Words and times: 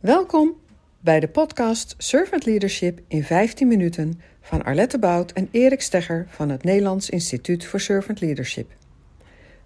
Welkom 0.00 0.56
bij 1.00 1.20
de 1.20 1.28
podcast 1.28 1.94
Servant 1.98 2.46
Leadership 2.46 3.00
in 3.08 3.24
15 3.24 3.68
minuten 3.68 4.20
van 4.40 4.62
Arlette 4.62 4.98
Bout 4.98 5.32
en 5.32 5.48
Erik 5.50 5.80
Stegger 5.82 6.26
van 6.28 6.48
het 6.48 6.62
Nederlands 6.64 7.10
Instituut 7.10 7.64
voor 7.64 7.80
Servant 7.80 8.20
Leadership. 8.20 8.70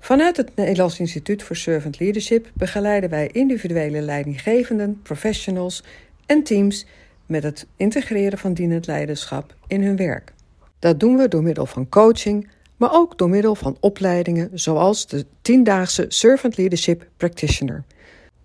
Vanuit 0.01 0.37
het 0.37 0.57
Nederlands 0.57 0.99
Instituut 0.99 1.43
voor 1.43 1.57
Servant 1.57 2.01
Leadership 2.01 2.51
begeleiden 2.55 3.11
wij 3.11 3.29
individuele 3.33 4.01
leidinggevenden, 4.01 5.01
professionals 5.03 5.83
en 6.27 6.43
teams 6.43 6.87
met 7.27 7.43
het 7.43 7.67
integreren 7.77 8.39
van 8.39 8.55
dienend 8.55 8.87
leiderschap 8.87 9.55
in 9.67 9.83
hun 9.83 9.97
werk. 9.97 10.33
Dat 10.79 11.01
doen 11.01 11.17
we 11.17 11.29
door 11.29 11.43
middel 11.43 11.67
van 11.67 11.89
coaching, 11.89 12.49
maar 12.77 12.93
ook 12.93 13.19
door 13.19 13.29
middel 13.29 13.55
van 13.55 13.77
opleidingen 13.81 14.51
zoals 14.53 15.07
de 15.07 15.25
10-daagse 15.25 16.05
Servant 16.09 16.57
Leadership 16.57 17.07
Practitioner. 17.17 17.85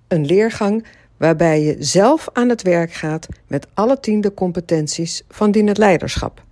Een 0.07 0.25
leergang 0.25 0.85
waarbij 1.19 1.61
je 1.61 1.75
zelf 1.79 2.29
aan 2.33 2.49
het 2.49 2.61
werk 2.61 2.91
gaat 2.91 3.27
met 3.47 3.67
alle 3.73 3.99
tiende 3.99 4.33
competenties 4.33 5.23
van 5.29 5.51
dienend 5.51 5.77
leiderschap. 5.77 6.43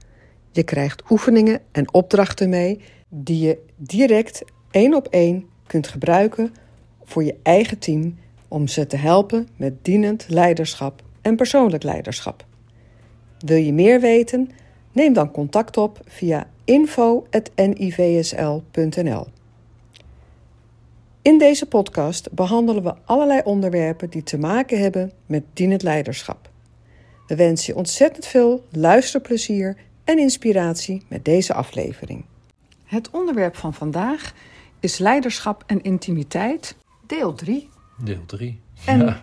Je 0.52 0.64
krijgt 0.64 1.04
oefeningen 1.10 1.60
en 1.72 1.94
opdrachten 1.94 2.50
mee 2.50 2.82
die 3.10 3.48
je 3.48 3.58
direct 3.76 4.44
één 4.72 4.94
op 4.94 5.08
één 5.08 5.46
kunt 5.68 5.88
gebruiken 5.88 6.54
voor 7.04 7.24
je 7.24 7.36
eigen 7.44 7.80
team 7.80 8.18
om 8.48 8.68
ze 8.68 8.88
te 8.88 8.98
helpen 8.98 9.48
met 9.56 9.86
dienend 9.86 10.26
leiderschap 10.30 11.04
en 11.22 11.36
persoonlijk 11.36 11.84
leiderschap. 11.84 12.46
Wil 13.40 13.58
je 13.58 13.74
meer 13.74 14.00
weten? 14.00 14.50
Neem 14.92 15.14
dan 15.14 15.32
contact 15.32 15.78
op 15.78 16.00
via 16.06 16.48
info.nivsl.nl. 16.64 19.28
In 21.28 21.38
deze 21.38 21.66
podcast 21.66 22.32
behandelen 22.32 22.84
we 22.84 22.96
allerlei 23.06 23.42
onderwerpen 23.44 24.10
die 24.10 24.24
te 24.24 24.38
maken 24.38 24.80
hebben 24.80 25.12
met 25.26 25.44
dienend 25.54 25.84
leiderschap. 25.84 26.50
We 27.28 27.36
wensen 27.36 27.74
je 27.74 27.80
ontzettend 27.80 28.26
veel 28.26 28.66
luisterplezier 28.72 29.78
en 30.04 30.20
inspiratie 30.20 31.06
met 31.08 31.26
deze 31.26 31.54
aflevering. 31.54 32.26
Het 32.84 33.10
onderwerp 33.10 33.56
van 33.56 33.74
vandaag 33.74 34.34
is 34.80 34.98
leiderschap 34.98 35.64
en 35.66 35.82
intimiteit, 35.82 36.76
deel 37.08 37.34
3. 37.34 37.70
Deel 37.98 38.26
3. 38.26 38.60
En 38.86 39.00
ja. 39.00 39.22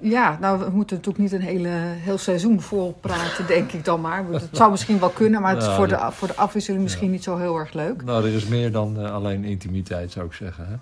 ja. 0.16 0.38
nou, 0.40 0.58
we 0.58 0.70
moeten 0.70 0.96
natuurlijk 0.96 1.24
niet 1.24 1.32
een 1.32 1.46
hele, 1.46 1.68
heel 1.68 2.18
seizoen 2.18 2.60
vol 2.60 2.98
praten, 3.00 3.46
denk 3.46 3.72
ik 3.72 3.84
dan 3.84 4.00
maar. 4.00 4.26
Het 4.26 4.48
zou 4.52 4.70
misschien 4.70 4.98
wel 4.98 5.10
kunnen, 5.10 5.40
maar 5.40 5.54
het 5.54 5.62
is 5.62 5.68
voor, 5.68 5.88
de, 5.88 6.08
voor 6.10 6.28
de 6.28 6.36
afwisseling 6.36 6.82
misschien 6.82 7.10
niet 7.10 7.22
zo 7.22 7.36
heel 7.36 7.56
erg 7.56 7.72
leuk. 7.72 8.02
Nou, 8.02 8.26
er 8.26 8.34
is 8.34 8.46
meer 8.46 8.72
dan 8.72 9.00
uh, 9.00 9.14
alleen 9.14 9.44
intimiteit, 9.44 10.12
zou 10.12 10.26
ik 10.26 10.32
zeggen. 10.32 10.66
Hè? 10.68 10.74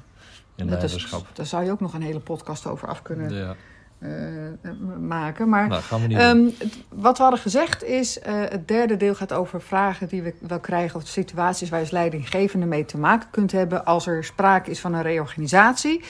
In 0.56 0.66
dat 0.66 0.78
leiderschap. 0.78 1.20
Is, 1.20 1.26
daar 1.34 1.46
zou 1.46 1.64
je 1.64 1.70
ook 1.70 1.80
nog 1.80 1.94
een 1.94 2.02
hele 2.02 2.20
podcast 2.20 2.66
over 2.66 2.88
af 2.88 3.02
kunnen 3.02 3.34
ja. 3.34 3.54
uh, 3.98 4.70
maken. 5.00 5.48
Maar 5.48 5.68
nou, 5.68 5.82
gaan 5.82 6.00
we 6.00 6.06
niet 6.06 6.18
um, 6.18 6.52
wat 6.88 7.16
we 7.16 7.22
hadden 7.22 7.40
gezegd 7.40 7.84
is, 7.84 8.18
uh, 8.18 8.24
het 8.26 8.68
derde 8.68 8.96
deel 8.96 9.14
gaat 9.14 9.32
over 9.32 9.62
vragen 9.62 10.08
die 10.08 10.22
we 10.22 10.34
wel 10.40 10.60
krijgen... 10.60 11.00
of 11.00 11.06
situaties 11.06 11.68
waar 11.68 11.78
je 11.78 11.84
als 11.84 11.94
leidinggevende 11.94 12.66
mee 12.66 12.84
te 12.84 12.98
maken 12.98 13.30
kunt 13.30 13.52
hebben... 13.52 13.84
als 13.84 14.06
er 14.06 14.24
sprake 14.24 14.70
is 14.70 14.80
van 14.80 14.94
een 14.94 15.02
reorganisatie. 15.02 16.04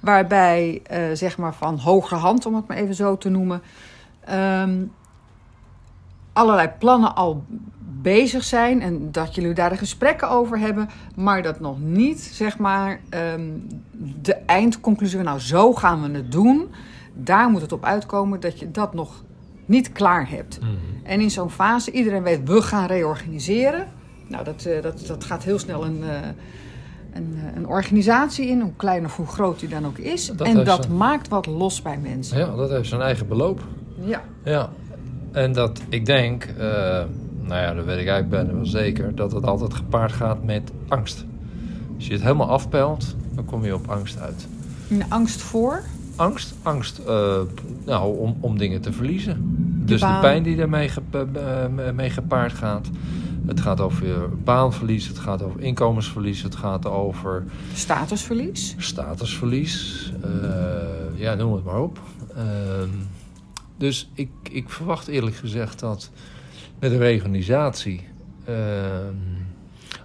Waarbij, 0.00 0.82
uh, 0.92 0.98
zeg 1.12 1.38
maar 1.38 1.54
van 1.54 1.78
hoger 1.78 2.16
hand, 2.16 2.46
om 2.46 2.54
het 2.54 2.66
maar 2.66 2.76
even 2.76 2.94
zo 2.94 3.18
te 3.18 3.28
noemen... 3.28 3.62
Um, 4.30 4.92
allerlei 6.34 6.68
plannen 6.78 7.14
al 7.14 7.44
bezig 8.04 8.44
zijn 8.44 8.82
en 8.82 9.12
dat 9.12 9.34
jullie 9.34 9.54
daar 9.54 9.70
de 9.70 9.76
gesprekken 9.76 10.30
over 10.30 10.58
hebben, 10.58 10.88
maar 11.16 11.42
dat 11.42 11.60
nog 11.60 11.80
niet, 11.80 12.20
zeg 12.20 12.58
maar, 12.58 13.00
um, 13.34 13.66
de 14.22 14.34
eindconclusie 14.34 15.16
van 15.16 15.26
nou 15.26 15.38
zo 15.38 15.72
gaan 15.72 16.02
we 16.02 16.16
het 16.16 16.32
doen. 16.32 16.68
Daar 17.14 17.48
moet 17.48 17.60
het 17.60 17.72
op 17.72 17.84
uitkomen 17.84 18.40
dat 18.40 18.58
je 18.58 18.70
dat 18.70 18.94
nog 18.94 19.22
niet 19.64 19.92
klaar 19.92 20.30
hebt. 20.30 20.60
Mhm. 20.60 20.70
Mm 20.70 20.76
-hmm. 20.76 21.06
En 21.06 21.20
in 21.20 21.30
zo'n 21.30 21.50
fase, 21.50 21.90
iedereen 21.90 22.22
weet, 22.22 22.48
we 22.48 22.62
gaan 22.62 22.86
reorganiseren. 22.86 23.86
Nou, 24.26 24.44
dat, 24.44 24.64
uh, 24.68 24.82
dat, 24.82 25.06
dat 25.06 25.24
gaat 25.24 25.44
heel 25.44 25.58
snel 25.58 25.84
een, 25.84 26.00
uh, 26.02 26.08
een, 27.12 27.38
een, 27.54 27.66
organisatie 27.66 28.48
in, 28.48 28.60
hoe 28.60 28.76
klein 28.76 29.04
of 29.04 29.16
hoe 29.16 29.26
groot 29.26 29.60
die 29.60 29.68
dan 29.68 29.86
ook 29.86 29.98
is. 29.98 30.26
Dat 30.26 30.46
en 30.46 30.64
dat 30.64 30.84
zijn... 30.84 30.96
maakt 30.96 31.28
wat 31.28 31.46
los 31.46 31.82
bij 31.82 31.98
mensen. 31.98 32.38
Ja, 32.38 32.56
dat 32.56 32.70
heeft 32.70 32.88
zijn 32.88 33.00
eigen 33.00 33.28
beloop. 33.28 33.60
Ja. 34.00 34.22
Ja, 34.44 34.70
en 35.32 35.52
dat, 35.52 35.80
ik 35.88 36.06
denk, 36.06 36.46
nou 37.46 37.60
ja, 37.60 37.74
dat 37.74 37.84
weet 37.84 38.00
ik 38.00 38.08
eigenlijk 38.08 38.28
bijna 38.28 38.52
wel 38.54 38.66
zeker, 38.66 39.14
dat 39.14 39.32
het 39.32 39.44
altijd 39.44 39.74
gepaard 39.74 40.12
gaat 40.12 40.44
met 40.44 40.70
angst. 40.88 41.24
Als 41.96 42.06
je 42.06 42.12
het 42.12 42.22
helemaal 42.22 42.48
afpelt, 42.48 43.16
dan 43.34 43.44
kom 43.44 43.64
je 43.64 43.74
op 43.74 43.88
angst 43.88 44.20
uit. 44.20 44.46
En 44.88 45.02
angst 45.08 45.40
voor? 45.40 45.82
Angst, 46.16 46.54
angst 46.62 47.00
uh, 47.08 47.40
nou, 47.84 48.18
om, 48.18 48.36
om 48.40 48.58
dingen 48.58 48.80
te 48.80 48.92
verliezen. 48.92 49.36
Dus 49.86 50.00
de 50.00 50.18
pijn 50.20 50.42
die 50.42 50.56
daarmee 50.56 50.88
ge, 50.88 51.00
uh, 51.12 51.90
mee 51.90 52.10
gepaard 52.10 52.52
gaat. 52.52 52.90
Het 53.46 53.60
gaat 53.60 53.80
over 53.80 54.06
baanverlies, 54.44 55.08
het 55.08 55.18
gaat 55.18 55.42
over 55.42 55.60
inkomensverlies, 55.60 56.42
het 56.42 56.56
gaat 56.56 56.86
over... 56.86 57.44
Statusverlies? 57.74 58.74
Statusverlies, 58.78 60.12
ja, 61.14 61.34
noem 61.34 61.54
het 61.54 61.64
maar 61.64 61.80
op. 61.80 62.00
Ehm, 62.36 62.88
dus 63.76 64.10
ik, 64.14 64.30
ik 64.50 64.70
verwacht 64.70 65.08
eerlijk 65.08 65.36
gezegd 65.36 65.80
dat 65.80 66.10
met 66.90 67.00
reorganisatie, 67.00 68.00
uh, 68.48 68.56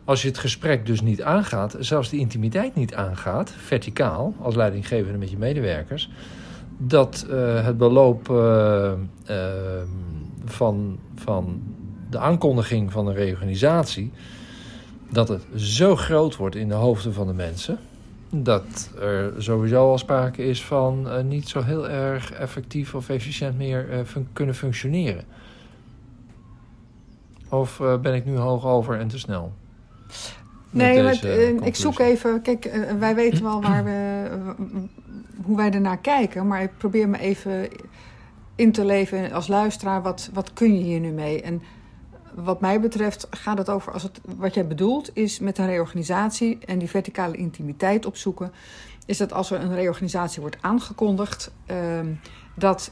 als 0.03 0.21
je 0.21 0.27
het 0.27 0.37
gesprek 0.37 0.85
dus 0.85 1.01
niet 1.01 1.21
aangaat, 1.21 1.75
zelfs 1.79 2.09
de 2.09 2.17
intimiteit 2.17 2.75
niet 2.75 2.93
aangaat, 2.93 3.51
verticaal, 3.57 4.33
als 4.41 4.55
leidinggevende 4.55 5.17
met 5.17 5.29
je 5.29 5.37
medewerkers, 5.37 6.09
dat 6.77 7.25
uh, 7.29 7.65
het 7.65 7.77
beloop 7.77 8.29
uh, 8.29 8.91
van, 10.45 10.99
van 11.15 11.61
de 12.09 12.17
aankondiging 12.17 12.91
van 12.91 13.07
een 13.07 13.15
reorganisatie, 13.15 14.11
dat 15.09 15.27
het 15.27 15.45
zo 15.55 15.95
groot 15.95 16.35
wordt 16.35 16.55
in 16.55 16.67
de 16.67 16.73
hoofden 16.73 17.13
van 17.13 17.27
de 17.27 17.33
mensen, 17.33 17.77
dat 18.29 18.91
er 18.99 19.33
sowieso 19.37 19.89
al 19.89 19.97
sprake 19.97 20.45
is 20.45 20.63
van 20.63 21.07
uh, 21.07 21.21
niet 21.21 21.49
zo 21.49 21.61
heel 21.61 21.89
erg 21.89 22.31
effectief 22.31 22.95
of 22.95 23.09
efficiënt 23.09 23.57
meer 23.57 24.05
kunnen 24.33 24.55
functioneren. 24.55 25.23
Of 27.49 27.79
uh, 27.79 27.97
ben 27.97 28.13
ik 28.13 28.25
nu 28.25 28.37
hoog 28.37 28.65
over 28.65 28.99
en 28.99 29.07
te 29.07 29.19
snel? 29.19 29.51
Nee, 30.69 31.03
maar, 31.03 31.23
ik 31.65 31.75
zoek 31.75 31.99
even. 31.99 32.41
Kijk, 32.41 32.87
wij 32.99 33.15
weten 33.15 33.43
wel 33.43 33.61
waar 33.61 33.83
we, 33.83 34.29
hoe 35.45 35.57
wij 35.57 35.71
ernaar 35.71 35.97
kijken, 35.97 36.47
maar 36.47 36.61
ik 36.61 36.77
probeer 36.77 37.09
me 37.09 37.19
even 37.19 37.67
in 38.55 38.71
te 38.71 38.85
leven 38.85 39.31
als 39.31 39.47
luisteraar. 39.47 40.01
Wat, 40.01 40.29
wat 40.33 40.53
kun 40.53 40.77
je 40.77 40.83
hier 40.83 40.99
nu 40.99 41.11
mee? 41.11 41.41
En 41.41 41.61
wat 42.33 42.61
mij 42.61 42.79
betreft 42.79 43.27
gaat 43.29 43.57
het 43.57 43.69
over, 43.69 43.93
als 43.93 44.03
het, 44.03 44.21
wat 44.37 44.53
jij 44.53 44.67
bedoelt, 44.67 45.09
is 45.13 45.39
met 45.39 45.57
een 45.57 45.65
reorganisatie 45.65 46.57
en 46.65 46.79
die 46.79 46.89
verticale 46.89 47.37
intimiteit 47.37 48.05
opzoeken, 48.05 48.51
is 49.05 49.17
dat 49.17 49.33
als 49.33 49.51
er 49.51 49.61
een 49.61 49.75
reorganisatie 49.75 50.41
wordt 50.41 50.57
aangekondigd, 50.61 51.51
uh, 51.71 51.99
dat 52.55 52.91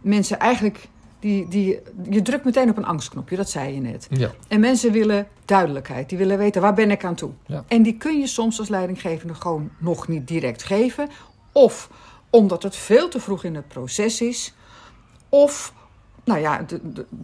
mensen 0.00 0.38
eigenlijk, 0.38 0.88
die, 1.20 1.48
die, 1.48 1.78
je 2.10 2.22
drukt 2.22 2.44
meteen 2.44 2.70
op 2.70 2.76
een 2.76 2.84
angstknopje, 2.84 3.36
dat 3.36 3.50
zei 3.50 3.74
je 3.74 3.80
net. 3.80 4.06
Ja. 4.10 4.30
En 4.48 4.60
mensen 4.60 4.92
willen 4.92 5.28
duidelijkheid, 5.44 6.08
die 6.08 6.18
willen 6.18 6.38
weten 6.38 6.62
waar 6.62 6.74
ben 6.74 6.90
ik 6.90 7.04
aan 7.04 7.14
toe. 7.14 7.30
Ja. 7.46 7.64
En 7.68 7.82
die 7.82 7.96
kun 7.96 8.18
je 8.18 8.26
soms 8.26 8.58
als 8.58 8.68
leidinggevende 8.68 9.34
gewoon 9.34 9.70
nog 9.78 10.08
niet 10.08 10.28
direct 10.28 10.62
geven, 10.62 11.08
of 11.52 11.90
omdat 12.30 12.62
het 12.62 12.76
veel 12.76 13.08
te 13.08 13.20
vroeg 13.20 13.44
in 13.44 13.54
het 13.54 13.68
proces 13.68 14.20
is, 14.20 14.54
of 15.28 15.72
nou 16.24 16.40
ja, 16.40 16.64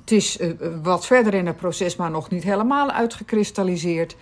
het 0.00 0.10
is 0.10 0.40
uh, 0.40 0.52
wat 0.82 1.06
verder 1.06 1.34
in 1.34 1.46
het 1.46 1.56
proces, 1.56 1.96
maar 1.96 2.10
nog 2.10 2.30
niet 2.30 2.42
helemaal 2.42 2.90
uitgekristalliseerd. 2.90 4.16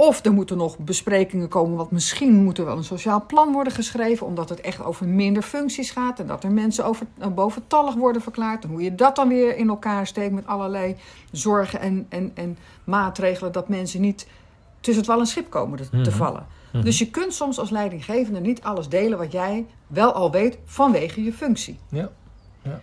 Of 0.00 0.24
er 0.24 0.32
moeten 0.32 0.56
nog 0.56 0.78
besprekingen 0.78 1.48
komen, 1.48 1.76
want 1.76 1.90
misschien 1.90 2.34
moet 2.34 2.58
er 2.58 2.64
wel 2.64 2.76
een 2.76 2.84
sociaal 2.84 3.26
plan 3.26 3.52
worden 3.52 3.72
geschreven, 3.72 4.26
omdat 4.26 4.48
het 4.48 4.60
echt 4.60 4.84
over 4.84 5.06
minder 5.06 5.42
functies 5.42 5.90
gaat 5.90 6.20
en 6.20 6.26
dat 6.26 6.44
er 6.44 6.50
mensen 6.50 6.84
over, 6.84 7.06
uh, 7.18 7.26
boventallig 7.26 7.94
worden 7.94 8.22
verklaard. 8.22 8.64
En 8.64 8.70
hoe 8.70 8.82
je 8.82 8.94
dat 8.94 9.16
dan 9.16 9.28
weer 9.28 9.56
in 9.56 9.68
elkaar 9.68 10.06
steekt 10.06 10.32
met 10.32 10.46
allerlei 10.46 10.96
zorgen 11.32 11.80
en, 11.80 12.06
en, 12.08 12.30
en 12.34 12.58
maatregelen, 12.84 13.52
dat 13.52 13.68
mensen 13.68 14.00
niet 14.00 14.26
tussen 14.80 15.02
het 15.02 15.12
wal 15.12 15.20
en 15.20 15.26
schip 15.26 15.50
komen 15.50 15.78
te, 15.78 15.82
mm 15.84 15.90
-hmm. 15.90 16.02
te 16.02 16.10
vallen. 16.10 16.40
Mm 16.40 16.70
-hmm. 16.70 16.84
Dus 16.84 16.98
je 16.98 17.10
kunt 17.10 17.34
soms 17.34 17.58
als 17.58 17.70
leidinggevende 17.70 18.40
niet 18.40 18.62
alles 18.62 18.88
delen 18.88 19.18
wat 19.18 19.32
jij 19.32 19.66
wel 19.86 20.12
al 20.12 20.30
weet 20.30 20.58
vanwege 20.64 21.24
je 21.24 21.32
functie. 21.32 21.78
Ja. 21.88 22.10
ja. 22.62 22.80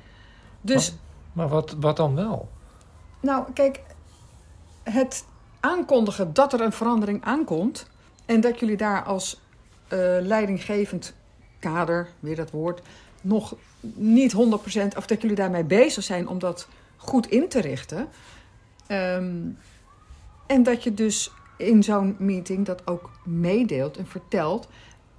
Dus. 0.62 0.92
Maar, 0.92 1.00
maar 1.34 1.48
wat, 1.48 1.76
wat 1.80 1.98
dan 1.98 2.16
wel? 2.16 2.50
Nou, 3.20 3.46
kijk, 3.54 3.82
het 4.84 5.26
aankondigen 5.66 6.34
dat 6.34 6.54
er 6.54 6.62
een 6.62 6.72
verandering 6.72 7.24
aankomt 7.24 7.88
en 8.26 8.42
dat 8.42 8.60
jullie 8.60 8.78
daar 8.78 9.04
als 9.04 9.42
uh, 9.94 10.00
leidinggevend 10.22 11.14
kader, 11.60 12.08
weer 12.20 12.36
dat 12.36 12.52
woord, 12.52 12.82
nog 13.22 13.56
niet 13.94 14.34
100% 14.34 14.38
of 14.98 15.06
dat 15.06 15.22
jullie 15.22 15.36
daarmee 15.36 15.64
bezig 15.64 16.04
zijn 16.04 16.28
om 16.28 16.40
dat 16.40 16.68
goed 16.98 17.28
in 17.28 17.48
te 17.48 17.62
richten. 17.62 18.08
Um, 18.88 19.58
en 20.48 20.64
dat 20.64 20.84
je 20.84 20.94
dus 20.94 21.32
in 21.58 21.84
zo'n 21.84 22.16
meeting 22.20 22.66
dat 22.66 22.88
ook 22.88 23.12
meedeelt 23.24 23.98
en 23.98 24.08
vertelt. 24.08 24.68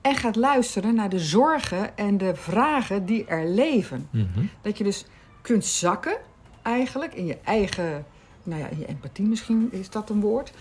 En 0.01 0.15
gaat 0.15 0.37
luisteren 0.37 0.95
naar 0.95 1.09
de 1.09 1.19
zorgen 1.19 1.97
en 1.97 2.19
de 2.19 2.35
vragen 2.35 3.07
die 3.07 3.25
er 3.25 3.49
leven. 3.49 4.09
Mhm. 4.11 4.45
Dat 4.63 4.79
je 4.79 4.85
dus 4.85 5.05
kunt 5.43 5.65
zakken, 5.65 6.17
eigenlijk, 6.63 7.15
in 7.15 7.27
je 7.27 7.39
eigen, 7.45 8.07
nou 8.47 8.61
ja, 8.61 8.69
je 8.79 8.87
empathie 8.87 9.27
misschien 9.27 9.69
is 9.71 9.91
dat 9.91 10.11
een 10.11 10.21
woord. 10.21 10.53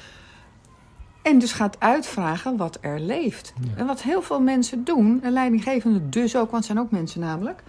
En 1.22 1.40
dus 1.40 1.54
gaat 1.54 1.80
uitvragen 1.80 2.58
wat 2.58 2.78
er 2.82 3.00
leeft. 3.00 3.54
Ja. 3.62 3.70
En 3.76 3.86
wat 3.86 4.02
heel 4.02 4.22
veel 4.22 4.42
mensen 4.42 4.84
doen, 4.84 5.24
en 5.24 5.32
leidinggevenden 5.32 6.10
dus 6.10 6.36
ook, 6.36 6.52
want 6.52 6.56
het 6.56 6.66
zijn 6.66 6.80
ook 6.80 6.92
mensen 6.92 7.20
namelijk, 7.20 7.64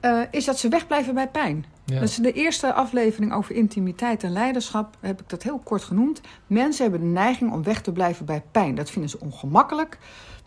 eh, 0.00 0.20
is 0.30 0.44
dat 0.44 0.58
ze 0.58 0.68
wegblijven 0.68 1.14
bij 1.14 1.28
pijn. 1.28 1.64
Ja. 1.84 2.00
Is 2.00 2.16
de 2.16 2.32
eerste 2.32 2.72
aflevering 2.72 3.32
over 3.32 3.54
intimiteit 3.54 4.22
en 4.22 4.32
leiderschap, 4.32 4.96
heb 5.00 5.20
ik 5.20 5.28
dat 5.28 5.42
heel 5.42 5.58
kort 5.58 5.82
genoemd. 5.82 6.20
Mensen 6.46 6.82
hebben 6.82 7.00
de 7.00 7.06
neiging 7.06 7.52
om 7.52 7.62
weg 7.62 7.80
te 7.80 7.92
blijven 7.92 8.26
bij 8.26 8.42
pijn. 8.50 8.74
Dat 8.74 8.90
vinden 8.90 9.10
ze 9.10 9.20
ongemakkelijk. 9.20 9.98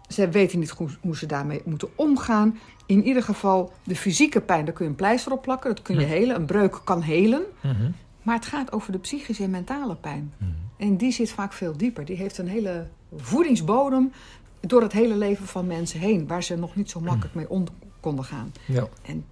Ze 0.07 0.29
weten 0.29 0.59
niet 0.59 0.71
goed 0.71 0.97
hoe 1.01 1.17
ze 1.17 1.25
daarmee 1.25 1.61
moeten 1.65 1.89
omgaan. 1.95 2.59
In 2.85 3.03
ieder 3.03 3.23
geval, 3.23 3.71
de 3.83 3.95
fysieke 3.95 4.41
pijn, 4.41 4.65
daar 4.65 4.73
kun 4.73 4.85
je 4.85 4.91
een 4.91 4.97
pleister 4.97 5.31
op 5.31 5.41
plakken. 5.41 5.75
Dat 5.75 5.83
kun 5.83 5.99
je 5.99 6.05
helen. 6.05 6.35
Een 6.35 6.45
breuk 6.45 6.81
kan 6.83 7.01
helen. 7.01 7.41
Mhm. 7.61 7.91
Maar 8.23 8.35
het 8.35 8.45
gaat 8.45 8.71
over 8.71 8.91
de 8.91 8.99
psychische 8.99 9.43
en 9.43 9.49
mentale 9.49 9.95
pijn. 9.95 10.33
Mhm. 10.37 10.51
En 10.77 10.97
die 10.97 11.11
zit 11.11 11.31
vaak 11.31 11.53
veel 11.53 11.77
dieper. 11.77 12.05
Die 12.05 12.15
heeft 12.15 12.37
een 12.37 12.47
hele 12.47 12.87
voedingsbodem 13.15 14.11
door 14.59 14.81
het 14.81 14.91
hele 14.91 15.15
leven 15.15 15.47
van 15.47 15.67
mensen 15.67 15.99
heen, 15.99 16.27
waar 16.27 16.43
ze 16.43 16.55
nog 16.55 16.75
niet 16.75 16.89
zo 16.89 16.99
makkelijk 16.99 17.35
mee 17.35 17.49
om 17.49 17.65
konden 17.99 18.25
gaan. 18.25 18.51
Ja. 18.65 18.87
En 19.01 19.25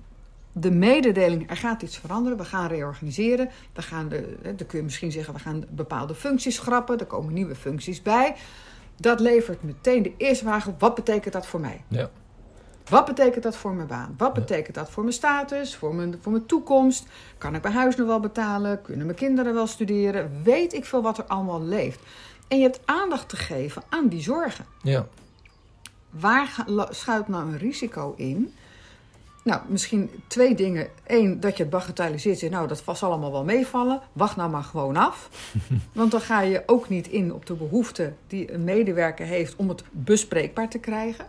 de 0.51 0.71
mededeling, 0.71 1.49
er 1.49 1.57
gaat 1.57 1.81
iets 1.81 1.97
veranderen, 1.97 2.37
we 2.37 2.45
gaan 2.45 2.67
reorganiseren. 2.67 3.49
We 3.73 3.81
gaan 3.81 4.09
de, 4.09 4.37
dan 4.43 4.67
kun 4.67 4.77
je 4.77 4.83
misschien 4.83 5.11
zeggen, 5.11 5.33
we 5.33 5.39
gaan 5.39 5.63
bepaalde 5.69 6.15
functies 6.15 6.55
schrappen, 6.55 6.99
er 6.99 7.05
komen 7.05 7.33
nieuwe 7.33 7.55
functies 7.55 8.01
bij. 8.01 8.35
Dat 8.95 9.19
levert 9.19 9.63
meteen 9.63 10.03
de 10.03 10.13
eerste 10.17 10.43
vraag 10.43 10.69
wat 10.79 10.95
betekent 10.95 11.33
dat 11.33 11.47
voor 11.47 11.59
mij? 11.59 11.83
Ja. 11.87 12.09
Wat 12.89 13.05
betekent 13.05 13.43
dat 13.43 13.55
voor 13.55 13.73
mijn 13.73 13.87
baan? 13.87 14.13
Wat 14.17 14.33
betekent 14.33 14.75
dat 14.75 14.89
voor 14.89 15.03
mijn 15.03 15.15
status, 15.15 15.75
voor 15.75 15.95
mijn, 15.95 16.15
voor 16.21 16.31
mijn 16.31 16.45
toekomst? 16.45 17.05
Kan 17.37 17.55
ik 17.55 17.61
mijn 17.61 17.75
huis 17.75 17.95
nog 17.95 18.07
wel 18.07 18.19
betalen? 18.19 18.81
Kunnen 18.81 19.05
mijn 19.05 19.17
kinderen 19.17 19.53
wel 19.53 19.67
studeren? 19.67 20.41
Weet 20.43 20.73
ik 20.73 20.85
veel 20.85 21.01
wat 21.01 21.17
er 21.17 21.23
allemaal 21.23 21.61
leeft. 21.61 21.99
En 22.47 22.57
je 22.57 22.63
hebt 22.63 22.79
aandacht 22.85 23.29
te 23.29 23.35
geven 23.35 23.83
aan 23.89 24.07
die 24.07 24.21
zorgen. 24.21 24.65
Ja. 24.81 25.07
Waar 26.09 26.65
schuilt 26.89 27.27
nou 27.27 27.45
een 27.45 27.57
risico 27.57 28.13
in? 28.17 28.53
Nou, 29.43 29.61
misschien 29.67 30.09
twee 30.27 30.55
dingen. 30.55 30.87
Eén, 31.07 31.39
dat 31.39 31.57
je 31.57 31.63
het 31.63 31.71
bagatelliseert. 31.71 32.49
Nou, 32.51 32.67
dat 32.67 32.83
was 32.83 33.03
allemaal 33.03 33.31
wel 33.31 33.43
meevallen. 33.43 34.01
Wacht 34.13 34.35
nou 34.35 34.49
maar 34.49 34.63
gewoon 34.63 34.95
af. 34.95 35.29
Want 35.93 36.11
dan 36.11 36.21
ga 36.21 36.41
je 36.41 36.63
ook 36.65 36.89
niet 36.89 37.07
in 37.07 37.33
op 37.33 37.45
de 37.45 37.53
behoefte 37.53 38.13
die 38.27 38.53
een 38.53 38.63
medewerker 38.63 39.25
heeft 39.25 39.55
om 39.55 39.69
het 39.69 39.83
bespreekbaar 39.91 40.69
te 40.69 40.79
krijgen. 40.79 41.25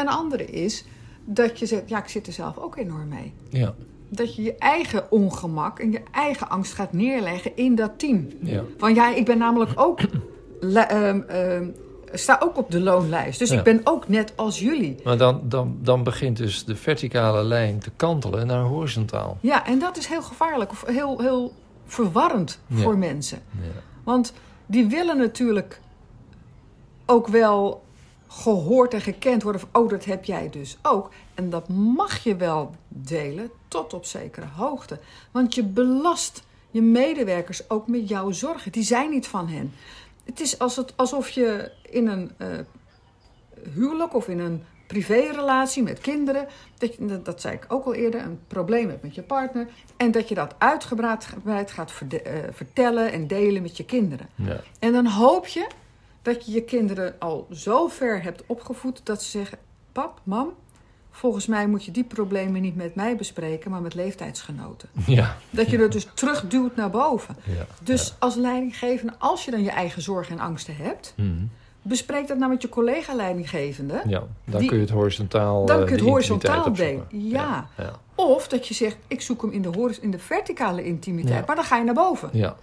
Een 0.00 0.08
andere 0.08 0.44
is 0.44 0.84
dat 1.24 1.58
je 1.58 1.66
zegt, 1.66 1.88
ja, 1.88 1.98
ik 1.98 2.08
zit 2.08 2.26
er 2.26 2.32
zelf 2.32 2.58
ook 2.58 2.76
enorm 2.76 3.08
mee. 3.08 3.32
Ja. 3.48 3.74
Dat 4.08 4.34
je 4.34 4.42
je 4.42 4.54
eigen 4.58 5.10
ongemak 5.10 5.78
en 5.78 5.92
je 5.92 6.02
eigen 6.10 6.48
angst 6.48 6.72
gaat 6.72 6.92
neerleggen 6.92 7.56
in 7.56 7.74
dat 7.74 7.98
team. 7.98 8.28
Ja. 8.42 8.62
Want 8.78 8.96
ja, 8.96 9.14
ik 9.14 9.24
ben 9.24 9.38
namelijk 9.38 9.70
ook. 9.74 10.00
ehm, 10.60 11.20
ehm, 11.20 11.68
sta 12.12 12.36
ook 12.42 12.56
op 12.56 12.70
de 12.70 12.80
loonlijst. 12.80 13.38
Dus 13.38 13.50
Ja. 13.50 13.58
ik 13.58 13.64
ben 13.64 13.80
ook 13.84 14.08
net 14.08 14.32
als 14.36 14.58
jullie. 14.58 14.96
Maar 15.04 15.16
dan, 15.18 15.40
dan, 15.44 15.78
dan 15.82 16.02
begint 16.02 16.36
dus 16.36 16.64
de 16.64 16.76
verticale 16.76 17.44
lijn 17.44 17.78
te 17.78 17.90
kantelen 17.96 18.46
naar 18.46 18.62
horizontaal. 18.62 19.38
Ja, 19.40 19.66
en 19.66 19.78
dat 19.78 19.96
is 19.96 20.06
heel 20.06 20.22
gevaarlijk 20.22 20.70
of 20.70 20.84
heel, 20.86 21.20
heel 21.20 21.52
verwarrend 21.86 22.58
Ja. 22.66 22.76
voor 22.82 22.98
mensen. 22.98 23.38
Ja. 23.60 23.66
Want 24.04 24.32
die 24.66 24.86
willen 24.86 25.18
natuurlijk 25.18 25.80
ook 27.06 27.28
wel 27.28 27.82
gehoord 28.30 28.94
en 28.94 29.00
gekend 29.00 29.42
worden. 29.42 29.60
Van, 29.60 29.82
oh, 29.82 29.88
dat 29.88 30.04
heb 30.04 30.24
jij 30.24 30.50
dus 30.50 30.78
ook. 30.82 31.10
En 31.34 31.50
dat 31.50 31.68
mag 31.68 32.24
je 32.24 32.36
wel 32.36 32.74
delen 32.88 33.50
tot 33.68 33.92
op 33.94 34.04
zekere 34.04 34.46
hoogte. 34.46 34.98
Want 35.30 35.54
je 35.54 35.64
belast 35.64 36.42
je 36.70 36.82
medewerkers 36.82 37.70
ook 37.70 37.86
met 37.86 38.08
jouw 38.08 38.30
zorgen. 38.30 38.72
Die 38.72 38.82
zijn 38.82 39.10
niet 39.10 39.26
van 39.26 39.48
hen. 39.48 39.72
Het 40.24 40.40
is 40.40 40.58
als 40.58 40.76
het, 40.76 40.96
alsof 40.96 41.30
je 41.30 41.72
in 41.82 42.06
een 42.06 42.30
eh, 42.36 42.48
huwelijk 43.74 44.14
of 44.14 44.28
in 44.28 44.38
een 44.38 44.64
privérelatie 44.86 45.82
met 45.82 46.00
kinderen, 46.00 46.46
dat, 46.78 46.94
je, 46.94 47.06
dat, 47.06 47.24
dat 47.24 47.40
zei 47.40 47.54
ik 47.54 47.64
ook 47.68 47.84
al 47.84 47.94
eerder, 47.94 48.20
een 48.20 48.40
probleem 48.46 48.88
hebt 48.88 49.02
met 49.02 49.14
je 49.14 49.22
partner. 49.22 49.68
En 49.96 50.10
dat 50.10 50.28
je 50.28 50.34
dat 50.34 50.54
uitgebreid 50.58 51.70
gaat 51.70 51.92
verde- 51.92 52.22
eh, 52.22 52.38
vertellen 52.52 53.12
en 53.12 53.26
delen 53.26 53.62
met 53.62 53.76
je 53.76 53.84
kinderen. 53.84 54.28
Ja. 54.34 54.60
En 54.78 54.92
dan 54.92 55.06
hoop 55.06 55.46
je 55.46 55.66
dat 56.22 56.46
je 56.46 56.52
je 56.52 56.62
kinderen 56.62 57.14
al 57.18 57.46
zo 57.52 57.88
ver 57.88 58.22
hebt 58.22 58.42
opgevoed 58.46 59.00
dat 59.04 59.22
ze 59.22 59.30
zeggen: 59.30 59.58
Pap, 59.92 60.20
mam, 60.22 60.48
volgens 61.10 61.46
mij 61.46 61.66
moet 61.66 61.84
je 61.84 61.90
die 61.90 62.04
problemen 62.04 62.62
niet 62.62 62.76
met 62.76 62.94
mij 62.94 63.16
bespreken, 63.16 63.70
maar 63.70 63.80
met 63.82 63.94
leeftijdsgenoten. 63.94 64.88
Ja. 65.06 65.36
Dat 65.50 65.70
je 65.70 65.78
er 65.78 65.90
dus 65.90 66.08
terugduwt 66.14 66.76
naar 66.76 66.90
boven. 66.90 67.36
Ja. 67.44 67.66
Dus 67.82 68.14
als 68.18 68.34
leidinggevende, 68.34 69.12
als 69.18 69.44
je 69.44 69.50
dan 69.50 69.62
je 69.62 69.70
eigen 69.70 70.02
zorgen 70.02 70.38
en 70.38 70.44
angsten 70.44 70.76
hebt, 70.76 71.14
Mhm. 71.16 71.28
bespreek 71.82 72.28
dat 72.28 72.38
nou 72.38 72.50
met 72.50 72.62
je 72.62 72.68
collega-leidinggevende. 72.68 74.02
Ja, 74.06 74.22
dan 74.44 74.60
Die- 74.60 74.68
kun 74.68 74.76
je 74.78 74.82
het 74.84 74.92
horizontaal 74.92 75.66
Dan 75.66 75.76
eh, 75.80 75.82
kun 75.82 75.84
je 75.84 75.90
het 75.90 76.00
die 76.00 76.10
horizontaal 76.10 76.72
delen. 76.72 77.06
Ja. 77.08 77.68
Of 78.14 78.48
dat 78.48 78.66
je 78.68 78.74
zegt: 78.74 78.96
Ik 79.06 79.20
zoek 79.20 79.42
hem 79.42 79.50
in 79.50 79.62
de, 79.62 79.96
in 80.00 80.10
de 80.10 80.18
verticale 80.18 80.84
intimiteit, 80.84 81.46
maar 81.46 81.56
dan 81.56 81.64
ga 81.64 81.76
je 81.76 81.84
naar 81.84 81.94
boven. 81.94 82.28
Ja. 82.32 82.56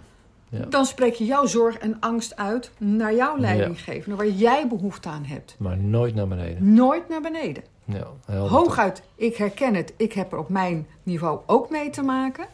Ja. 0.50 0.64
Dan 0.64 0.86
spreek 0.86 1.14
je 1.14 1.24
jouw 1.24 1.46
zorg 1.46 1.78
en 1.78 1.96
angst 2.00 2.36
uit 2.36 2.70
naar 2.78 3.14
jouw 3.14 3.38
leidinggevende, 3.38 4.16
waar 4.16 4.28
jij 4.28 4.68
behoefte 4.68 5.08
aan 5.08 5.24
hebt. 5.24 5.56
Maar 5.58 5.78
nooit 5.78 6.14
naar 6.14 6.28
beneden. 6.28 6.74
Nooit 6.74 7.08
naar 7.08 7.20
beneden. 7.20 7.62
Ja. 7.84 8.06
Hooguit, 8.32 9.02
ik 9.14 9.36
herken 9.36 9.74
het, 9.74 9.92
ik 9.96 10.12
heb 10.12 10.32
er 10.32 10.38
op 10.38 10.48
mijn 10.48 10.86
niveau 11.02 11.40
ook 11.46 11.70
mee 11.70 11.90
te 11.90 12.02
maken. 12.02 12.46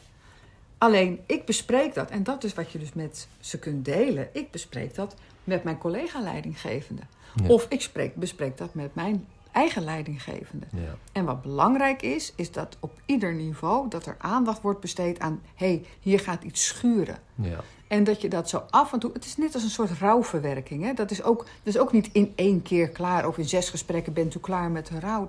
Alleen, 0.78 1.20
ik 1.26 1.44
bespreek 1.44 1.94
dat, 1.94 2.10
en 2.10 2.22
dat 2.22 2.44
is 2.44 2.54
wat 2.54 2.70
je 2.70 2.78
dus 2.78 2.92
met 2.92 3.28
ze 3.40 3.58
kunt 3.58 3.84
delen. 3.84 4.28
Ik 4.32 4.50
bespreek 4.50 4.94
dat 4.94 5.14
met 5.44 5.64
mijn 5.64 5.78
collega-leidinggevende. 5.78 7.02
Ja. 7.34 7.48
Of 7.48 7.66
ik 7.68 7.80
spreek, 7.80 8.14
bespreek 8.14 8.56
dat 8.56 8.74
met 8.74 8.94
mijn 8.94 9.26
eigen 9.52 9.84
leidinggevende. 9.84 10.66
Ja. 10.70 10.96
En 11.12 11.24
wat 11.24 11.42
belangrijk 11.42 12.02
is, 12.02 12.32
is 12.36 12.52
dat 12.52 12.76
op 12.80 13.00
ieder 13.06 13.34
niveau 13.34 13.88
dat 13.88 14.06
er 14.06 14.16
aandacht 14.18 14.62
wordt 14.62 14.80
besteed 14.80 15.18
aan... 15.18 15.42
hé, 15.54 15.66
hey, 15.66 15.84
hier 16.00 16.20
gaat 16.20 16.42
iets 16.42 16.66
schuren. 16.66 17.18
Ja. 17.34 17.60
En 17.88 18.04
dat 18.04 18.20
je 18.20 18.28
dat 18.28 18.48
zo 18.48 18.62
af 18.70 18.92
en 18.92 18.98
toe. 18.98 19.12
Het 19.12 19.24
is 19.24 19.36
net 19.36 19.54
als 19.54 19.62
een 19.62 19.70
soort 19.70 19.98
rouwverwerking. 19.98 20.84
Hè? 20.84 20.92
Dat, 20.92 21.10
is 21.10 21.22
ook, 21.22 21.38
dat 21.38 21.74
is 21.74 21.78
ook 21.78 21.92
niet 21.92 22.08
in 22.12 22.32
één 22.34 22.62
keer 22.62 22.88
klaar. 22.88 23.26
Of 23.26 23.38
in 23.38 23.48
zes 23.48 23.70
gesprekken 23.70 24.12
bent 24.12 24.34
u 24.34 24.38
klaar 24.38 24.70
met 24.70 24.86
de 24.86 25.00
rouw. 25.00 25.26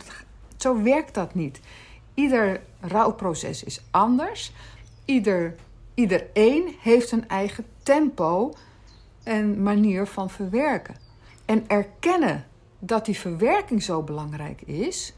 Zo 0.57 0.81
werkt 0.83 1.13
dat 1.13 1.33
niet. 1.33 1.59
Ieder 2.13 2.61
rouwproces 2.79 3.63
is 3.63 3.81
anders. 3.91 4.51
Ieder, 5.05 5.55
iedereen 5.93 6.75
heeft 6.79 7.11
een 7.11 7.27
eigen 7.27 7.65
tempo 7.83 8.53
en 9.23 9.63
manier 9.63 10.07
van 10.07 10.29
verwerken. 10.29 10.95
En 11.45 11.63
erkennen 11.67 12.45
dat 12.79 13.05
die 13.05 13.17
verwerking 13.17 13.83
zo 13.83 14.01
belangrijk 14.01 14.61
is, 14.61 15.13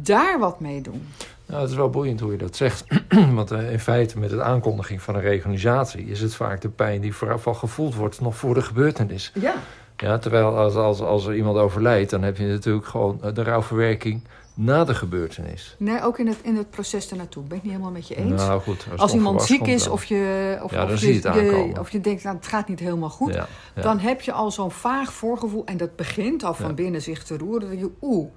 daar 0.00 0.38
wat 0.38 0.60
mee 0.60 0.80
doen. 0.80 1.08
Nou, 1.46 1.60
het 1.60 1.70
is 1.70 1.76
wel 1.76 1.90
boeiend 1.90 2.20
hoe 2.20 2.32
je 2.32 2.38
dat 2.38 2.56
zegt. 2.56 2.84
Want 3.34 3.50
eh, 3.50 3.72
in 3.72 3.80
feite 3.80 4.18
met 4.18 4.30
de 4.30 4.42
aankondiging 4.42 5.02
van 5.02 5.14
een 5.14 5.20
reorganisatie... 5.20 6.04
is 6.04 6.20
het 6.20 6.34
vaak 6.34 6.60
de 6.60 6.68
pijn 6.68 7.00
die 7.00 7.14
vooraf 7.14 7.46
al 7.46 7.54
gevoeld 7.54 7.94
wordt... 7.94 8.20
nog 8.20 8.36
voor 8.36 8.54
de 8.54 8.62
gebeurtenis. 8.62 9.32
Ja, 9.34 9.54
Ja, 9.96 10.18
terwijl 10.18 10.56
als, 10.56 10.74
als, 10.74 11.00
als 11.00 11.26
er 11.26 11.36
iemand 11.36 11.56
overlijdt... 11.56 12.10
dan 12.10 12.22
heb 12.22 12.36
je 12.36 12.46
natuurlijk 12.46 12.86
gewoon 12.86 13.18
eh, 13.22 13.34
de 13.34 13.42
rouwverwerking 13.42 14.22
na 14.54 14.84
de 14.84 14.94
gebeurtenis. 14.94 15.76
nee, 15.78 16.02
ook 16.02 16.18
in 16.18 16.26
het, 16.26 16.38
in 16.42 16.56
het 16.56 16.70
proces 16.70 17.10
ernaartoe. 17.10 17.42
Ben 17.42 17.56
ik 17.56 17.62
niet 17.62 17.72
helemaal 17.72 17.92
met 17.92 18.08
je 18.08 18.16
eens. 18.16 18.46
Nou 18.46 18.60
goed. 18.60 18.86
Als 18.96 19.10
het 19.10 19.20
iemand 19.20 19.42
ziek 19.42 19.66
is 19.66 19.84
dan. 19.84 19.92
of 19.92 20.04
je, 20.04 20.58
of, 20.62 20.70
Ja, 20.70 20.84
of 20.84 21.00
je, 21.00 21.12
het 21.12 21.78
of 21.78 21.90
je 21.90 22.00
denkt, 22.00 22.22
nou, 22.22 22.36
het 22.36 22.46
gaat 22.46 22.68
niet 22.68 22.80
helemaal 22.80 23.10
goed, 23.10 23.34
Ja, 23.34 23.46
ja. 23.74 23.82
dan 23.82 23.98
heb 23.98 24.20
je 24.20 24.32
al 24.32 24.50
zo'n 24.50 24.70
vaag 24.70 25.12
voorgevoel 25.12 25.64
en 25.64 25.76
dat 25.76 25.96
begint 25.96 26.44
al 26.44 26.54
van 26.54 26.74
binnen 26.74 27.02
zich 27.02 27.24
te 27.24 27.36
roeren. 27.36 27.70
Dat 27.70 27.78
je, 27.78 27.90
oeh, 28.00 28.30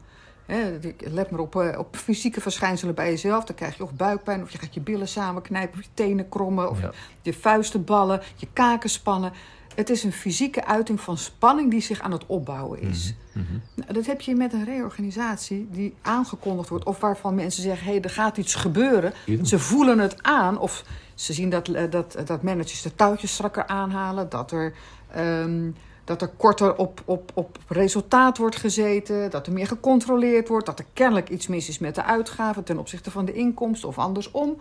let 0.99 1.29
maar 1.31 1.39
op, 1.39 1.55
eh, 1.55 1.79
op 1.79 1.95
fysieke 1.95 2.41
verschijnselen 2.41 2.95
bij 2.95 3.09
jezelf. 3.09 3.43
Dan 3.43 3.55
krijg 3.55 3.77
je 3.77 3.83
of 3.83 3.93
buikpijn, 3.93 4.41
of 4.41 4.51
je 4.51 4.57
gaat 4.57 4.73
je 4.73 4.81
billen 4.81 5.07
samenknijpen, 5.07 5.77
of 5.79 5.83
je 5.85 5.89
tenen 5.93 6.29
krommen, 6.29 6.69
of 6.69 6.81
Ja. 6.81 6.91
je 7.21 7.33
vuisten 7.33 7.83
ballen, 7.83 8.21
je 8.35 8.47
kaken 8.53 8.89
spannen. 8.89 9.31
Het 9.75 9.89
is 9.89 10.03
een 10.03 10.11
fysieke 10.11 10.65
uiting 10.65 11.01
van 11.01 11.17
spanning 11.17 11.71
die 11.71 11.81
zich 11.81 11.99
aan 12.01 12.11
het 12.11 12.25
opbouwen 12.25 12.81
is. 12.81 13.13
Mhm. 13.31 13.45
Nou, 13.75 13.93
dat 13.93 14.05
heb 14.05 14.21
je 14.21 14.35
met 14.35 14.53
een 14.53 14.65
reorganisatie 14.65 15.67
die 15.71 15.95
aangekondigd 16.01 16.69
wordt, 16.69 16.85
of 16.85 16.99
waarvan 16.99 17.35
mensen 17.35 17.63
zeggen: 17.63 17.85
hé, 17.85 17.91
hey, 17.91 18.01
er 18.01 18.09
gaat 18.09 18.37
iets 18.37 18.55
gebeuren. 18.55 19.13
Ze 19.43 19.59
voelen 19.59 19.99
het 19.99 20.23
aan, 20.23 20.59
of 20.59 20.83
ze 21.15 21.33
zien 21.33 21.49
dat, 21.49 21.67
eh, 21.67 21.91
dat, 21.91 22.17
dat 22.25 22.43
managers 22.43 22.81
de 22.81 22.95
touwtjes 22.95 23.33
strakker 23.33 23.67
aanhalen, 23.67 24.29
dat 24.29 24.51
er, 24.51 24.73
ehm, 25.11 25.69
dat 26.07 26.21
er 26.21 26.27
korter 26.27 26.75
op, 26.75 27.01
op, 27.05 27.31
op 27.33 27.57
resultaat 27.67 28.37
wordt 28.37 28.55
gezeten, 28.55 29.29
dat 29.29 29.47
er 29.47 29.53
meer 29.53 29.67
gecontroleerd 29.67 30.47
wordt, 30.47 30.65
dat 30.65 30.79
er 30.79 30.85
kennelijk 30.93 31.29
iets 31.29 31.47
mis 31.47 31.69
is 31.69 31.79
met 31.79 31.95
de 31.95 32.03
uitgaven 32.03 32.63
ten 32.63 32.77
opzichte 32.77 33.11
van 33.11 33.25
de 33.25 33.33
inkomsten 33.33 33.89
of 33.89 33.97
andersom. 33.97 34.57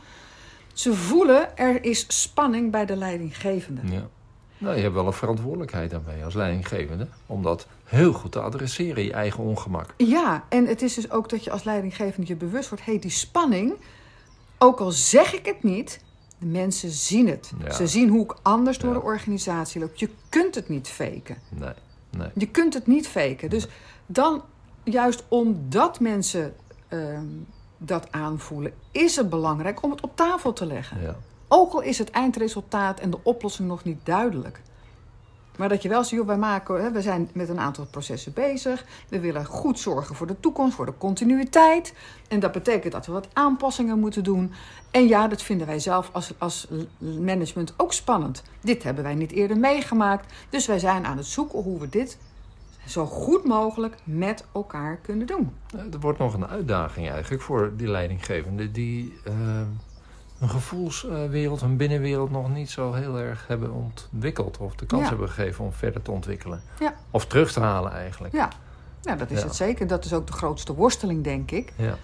Ze 0.73 0.95
voelen 0.95 1.57
er 1.57 1.85
is 1.85 2.05
spanning 2.09 2.71
bij 2.71 2.87
de 2.87 2.97
leidinggevende. 2.97 3.81
Ja. 3.85 4.09
Nou, 4.59 4.76
je 4.76 4.83
hebt 4.83 4.95
wel 4.95 5.07
een 5.07 5.12
verantwoordelijkheid 5.12 5.91
daarmee 5.91 6.25
als 6.25 6.35
leidinggevende. 6.35 7.07
Om 7.26 7.43
dat 7.43 7.67
heel 7.85 8.12
goed 8.12 8.33
te 8.33 8.41
adresseren, 8.41 9.05
je 9.05 9.12
eigen 9.12 9.45
ongemak. 9.45 9.95
Ja, 9.97 10.45
en 10.49 10.67
het 10.67 10.83
is 10.83 10.95
dus 10.95 11.11
ook 11.11 11.29
dat 11.29 11.45
je 11.45 11.50
als 11.50 11.65
leidinggevende 11.65 12.26
je 12.26 12.37
bewust 12.37 12.69
wordt... 12.69 12.85
hé, 12.85 12.93
hey, 12.93 13.00
die 13.00 13.11
spanning, 13.11 13.75
ook 14.59 14.81
al 14.81 14.91
zeg 14.91 15.35
ik 15.35 15.47
het 15.47 15.62
niet... 15.62 16.05
de 16.38 16.47
mensen 16.47 16.90
zien 16.90 17.28
het. 17.28 17.52
Ja. 17.64 17.73
Ze 17.73 17.87
zien 17.87 18.09
hoe 18.09 18.23
ik 18.25 18.35
anders 18.43 18.78
door 18.78 18.93
Ja. 18.93 18.99
de 18.99 19.05
organisatie 19.05 19.81
loop. 19.81 19.95
Je 19.95 20.11
kunt 20.28 20.55
het 20.55 20.69
niet 20.69 20.88
faken. 20.88 21.37
Nee, 21.49 21.73
nee. 22.11 22.28
Je 22.35 22.47
kunt 22.49 22.75
het 22.75 22.87
niet 22.87 23.09
faken. 23.09 23.50
Dus 23.50 23.69
dan, 24.07 24.43
juist 24.85 25.25
omdat 25.28 26.00
mensen 26.00 26.55
ehm, 26.88 27.25
dat 27.78 28.12
aanvoelen... 28.12 28.73
is 28.90 29.16
het 29.16 29.31
belangrijk 29.31 29.83
om 29.83 29.90
het 29.90 30.00
op 30.00 30.16
tafel 30.16 30.52
te 30.52 30.66
leggen. 30.66 31.00
Ja. 31.02 31.16
Ook 31.49 31.73
al 31.73 31.81
is 31.81 31.99
het 31.99 32.11
eindresultaat 32.11 33.00
en 33.00 33.11
de 33.11 33.19
oplossing 33.23 33.69
nog 33.69 33.85
niet 33.85 33.99
duidelijk. 34.02 34.61
Maar 35.59 35.69
dat 35.69 35.83
je 35.83 35.89
wel 35.89 36.05
ziet, 36.05 36.25
wij 36.25 36.37
maken, 36.37 36.83
hè, 36.83 36.91
we 36.91 37.03
zijn 37.03 37.31
met 37.33 37.49
een 37.49 37.61
aantal 37.61 37.87
processen 37.91 38.33
bezig. 38.33 38.85
We 39.09 39.21
willen 39.21 39.45
goed 39.45 39.79
zorgen 39.79 40.15
voor 40.15 40.27
de 40.27 40.41
toekomst, 40.41 40.75
voor 40.75 40.87
de 40.87 40.99
continuïteit. 40.99 41.95
En 42.29 42.41
dat 42.41 42.53
betekent 42.53 42.93
dat 42.93 43.07
we 43.07 43.13
wat 43.13 43.29
aanpassingen 43.33 43.99
moeten 43.99 44.25
doen. 44.25 44.53
En 44.91 45.07
ja, 45.07 45.29
dat 45.29 45.43
vinden 45.43 45.67
wij 45.67 45.79
zelf 45.79 46.11
als, 46.13 46.33
als 46.39 46.69
management 46.99 47.75
ook 47.77 47.93
spannend. 47.93 48.43
Dit 48.61 48.83
hebben 48.83 49.05
wij 49.05 49.15
niet 49.15 49.33
eerder 49.33 49.57
meegemaakt. 49.57 50.33
Dus 50.51 50.67
wij 50.67 50.79
zijn 50.79 51.07
aan 51.07 51.17
het 51.17 51.27
zoeken 51.27 51.63
hoe 51.63 51.81
we 51.81 51.89
dit 51.89 52.19
zo 52.87 53.07
goed 53.07 53.45
mogelijk 53.45 53.97
met 54.05 54.45
elkaar 54.53 54.97
kunnen 54.97 55.27
doen. 55.27 55.53
Er 55.93 56.01
wordt 56.01 56.19
nog 56.19 56.35
een 56.35 56.47
uitdaging 56.47 57.11
eigenlijk 57.11 57.43
voor 57.43 57.73
die 57.77 57.89
leidinggevenden... 57.89 58.73
die 58.73 59.19
eh, 59.25 59.35
hun 60.38 60.49
gevoelswereld, 60.49 61.61
hun 61.61 61.76
binnenwereld 61.76 62.31
nog 62.31 62.49
niet 62.49 62.71
zo 62.71 62.93
heel 62.93 63.19
erg 63.19 63.47
hebben 63.47 63.73
ontwikkeld. 63.73 64.59
Of 64.59 64.75
de 64.75 64.87
kans 64.87 65.02
Ja. 65.02 65.09
hebben 65.09 65.28
gegeven 65.28 65.64
om 65.64 65.73
verder 65.73 66.02
te 66.02 66.11
ontwikkelen. 66.11 66.62
Ja. 66.81 66.95
Of 67.11 67.26
terug 67.26 67.52
te 67.52 67.61
halen 67.61 67.93
eigenlijk. 67.93 68.35
Ja, 68.35 68.49
nou, 69.02 69.19
dat 69.19 69.31
is 69.31 69.38
Ja. 69.38 69.45
het 69.45 69.55
zeker. 69.55 69.87
Dat 69.87 70.05
is 70.05 70.12
ook 70.12 70.26
de 70.26 70.33
grootste 70.33 70.75
worsteling, 70.75 71.25
denk 71.25 71.50
ik. 71.50 71.73
Ja. 71.76 71.97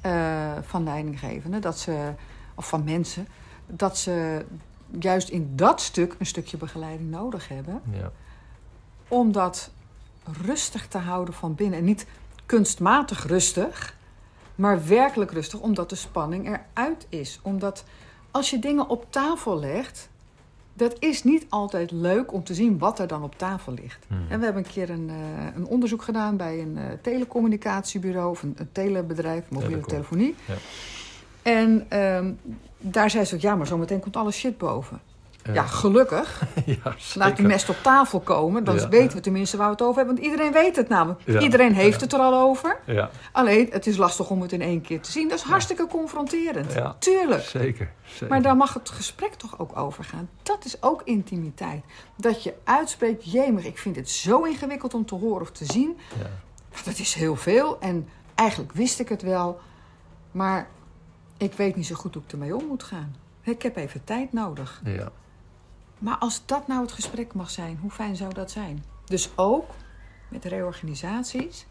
eh, 0.00 0.62
van 0.62 0.84
leidinggevenden, 0.84 1.60
dat 1.60 1.78
ze, 1.78 2.12
of 2.54 2.68
van 2.68 2.84
mensen, 2.84 3.28
dat 3.66 3.98
ze 3.98 4.44
juist 4.98 5.28
in 5.28 5.52
dat 5.56 5.80
stuk 5.80 6.14
een 6.18 6.26
stukje 6.26 6.56
begeleiding 6.56 7.10
nodig 7.10 7.48
hebben. 7.48 7.82
ja. 7.90 8.10
Om 9.08 9.32
dat 9.32 9.70
rustig 10.44 10.86
te 10.88 10.98
houden 10.98 11.34
van 11.34 11.54
binnen. 11.54 11.78
En 11.78 11.84
niet 11.84 12.06
kunstmatig 12.46 13.26
rustig, 13.26 13.95
maar 14.56 14.86
werkelijk 14.86 15.30
rustig, 15.30 15.60
omdat 15.60 15.90
de 15.90 15.96
spanning 15.96 16.46
eruit 16.46 17.06
is. 17.08 17.40
Omdat 17.42 17.84
als 18.30 18.50
je 18.50 18.58
dingen 18.58 18.88
op 18.88 19.06
tafel 19.10 19.58
legt, 19.58 20.08
dat 20.72 20.96
is 20.98 21.24
niet 21.24 21.46
altijd 21.48 21.90
leuk 21.90 22.32
om 22.32 22.44
te 22.44 22.54
zien 22.54 22.78
wat 22.78 22.98
er 22.98 23.06
dan 23.06 23.22
op 23.22 23.38
tafel 23.38 23.72
ligt. 23.72 24.04
Hmm. 24.08 24.26
En 24.28 24.38
we 24.38 24.44
hebben 24.44 24.64
een 24.64 24.70
keer 24.70 24.90
een, 24.90 25.10
eh, 25.10 25.56
een 25.56 25.66
onderzoek 25.66 26.02
gedaan 26.02 26.36
bij 26.36 26.60
een 26.60 26.78
eh, 26.78 26.84
telecommunicatiebureau 27.00 28.30
of 28.30 28.42
een, 28.42 28.54
een 28.56 28.72
telebedrijf, 28.72 29.44
mobiele 29.48 29.66
Telecom. 29.66 29.88
telefonie. 29.88 30.34
Ja. 30.44 30.54
En 31.42 31.86
ehm, 31.88 32.32
daar 32.78 33.10
zei 33.10 33.24
ze 33.24 33.34
ook, 33.34 33.40
ja, 33.40 33.56
maar 33.56 33.66
zometeen 33.66 34.00
komt 34.00 34.16
alle 34.16 34.30
shit 34.30 34.58
boven. 34.58 35.00
Ja. 35.46 35.52
Ja, 35.52 35.62
gelukkig. 35.66 36.42
ja, 36.64 36.94
Laat 37.14 37.36
die 37.36 37.46
mest 37.46 37.68
op 37.68 37.76
tafel 37.82 38.20
komen. 38.20 38.64
Dan 38.64 38.74
Ja. 38.76 38.88
weten 38.88 39.16
we 39.16 39.22
tenminste 39.22 39.56
waar 39.56 39.66
we 39.66 39.72
het 39.72 39.82
over 39.82 39.96
hebben. 39.96 40.14
Want 40.14 40.26
iedereen 40.26 40.52
weet 40.52 40.76
het 40.76 40.88
namelijk. 40.88 41.20
Ja. 41.24 41.40
Iedereen 41.40 41.74
heeft 41.74 42.00
het 42.00 42.12
er 42.12 42.18
al 42.18 42.34
over. 42.40 42.78
Ja, 42.86 43.10
Alleen, 43.32 43.68
het 43.70 43.86
is 43.86 43.96
lastig 43.96 44.30
om 44.30 44.42
het 44.42 44.52
in 44.52 44.62
één 44.62 44.80
keer 44.80 45.00
te 45.00 45.10
zien. 45.12 45.28
Dat 45.28 45.38
is 45.38 45.44
hartstikke 45.44 45.86
confronterend. 45.86 46.74
Tuurlijk. 46.98 47.42
zeker. 47.42 47.90
zeker. 48.04 48.28
Maar 48.28 48.42
daar 48.42 48.56
mag 48.56 48.74
het 48.74 48.90
gesprek 48.90 49.34
toch 49.34 49.58
ook 49.58 49.76
over 49.76 50.04
gaan. 50.04 50.28
Dat 50.42 50.64
is 50.64 50.82
ook 50.82 51.02
intimiteit. 51.04 51.84
Dat 52.16 52.42
je 52.42 52.54
uitspreekt, 52.64 53.30
jemig, 53.32 53.64
ik 53.64 53.78
vind 53.78 53.96
het 53.96 54.10
zo 54.10 54.42
ingewikkeld 54.42 54.94
om 54.94 55.06
te 55.06 55.14
horen 55.14 55.40
of 55.42 55.50
te 55.50 55.64
zien. 55.64 55.96
Ja. 56.18 56.26
Dat 56.84 56.98
is 56.98 57.14
heel 57.14 57.36
veel. 57.36 57.80
En 57.80 58.08
eigenlijk 58.34 58.72
wist 58.72 59.00
ik 59.00 59.08
het 59.08 59.22
wel. 59.22 59.60
Maar 60.32 60.68
ik 61.36 61.52
weet 61.52 61.76
niet 61.76 61.86
zo 61.86 61.94
goed 61.94 62.14
hoe 62.14 62.22
ik 62.26 62.32
ermee 62.32 62.56
om 62.56 62.66
moet 62.66 62.82
gaan. 62.82 63.14
Ik 63.42 63.62
heb 63.62 63.76
even 63.76 64.04
tijd 64.04 64.32
nodig. 64.32 64.80
Ja. 64.84 65.08
Maar 65.98 66.16
als 66.16 66.42
dat 66.46 66.66
nou 66.66 66.82
het 66.82 66.92
gesprek 66.92 67.34
mag 67.34 67.50
zijn, 67.50 67.78
hoe 67.80 67.90
fijn 67.90 68.16
zou 68.16 68.34
dat 68.34 68.50
zijn? 68.50 68.84
Dus 69.04 69.30
ook 69.34 69.70
met 70.28 70.44
reorganisaties. 70.44 71.66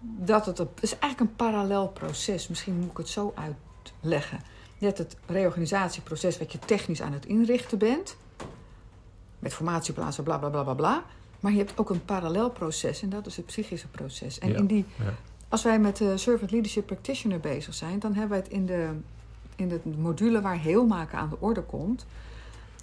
Dat 0.00 0.46
het, 0.46 0.60
is 0.80 0.98
eigenlijk 0.98 1.20
een 1.20 1.36
parallel 1.36 1.88
proces. 1.88 2.48
Misschien 2.48 2.74
moet 2.74 2.90
ik 2.90 2.96
het 2.96 3.08
zo 3.08 3.34
uitleggen. 3.34 4.40
Je 4.78 4.86
hebt 4.86 4.98
het 4.98 5.16
reorganisatieproces 5.26 6.38
wat 6.38 6.52
je 6.52 6.58
technisch 6.58 7.02
aan 7.02 7.12
het 7.12 7.26
inrichten 7.26 7.78
bent. 7.78 8.16
Met 9.38 9.54
formatieplaatsen, 9.54 10.24
bla 10.24 10.38
bla 10.38 10.48
bla 10.48 10.62
bla 10.62 10.74
bla. 10.74 11.04
Maar 11.40 11.52
je 11.52 11.58
hebt 11.58 11.78
ook 11.78 11.90
een 11.90 12.04
parallel 12.04 12.50
proces 12.50 13.02
en 13.02 13.08
dat 13.08 13.26
is 13.26 13.36
het 13.36 13.46
psychische 13.46 13.88
proces. 13.88 14.38
En 14.38 14.48
Ja, 14.48 14.56
in 14.56 14.66
die, 14.66 14.84
ja. 14.98 15.14
als 15.48 15.62
wij 15.62 15.78
met 15.78 15.96
de 15.96 16.16
Servant 16.16 16.50
Leadership 16.50 16.86
Practitioner 16.86 17.40
bezig 17.40 17.74
zijn, 17.74 17.98
dan 17.98 18.12
hebben 18.12 18.30
wij 18.30 18.38
het 18.38 18.48
in 18.48 18.66
de, 18.66 18.90
in 19.56 19.68
de 19.68 19.80
module 19.96 20.40
waar 20.40 20.58
heel 20.58 20.86
maken 20.86 21.18
aan 21.18 21.28
de 21.28 21.36
orde 21.40 21.62
komt, 21.62 22.06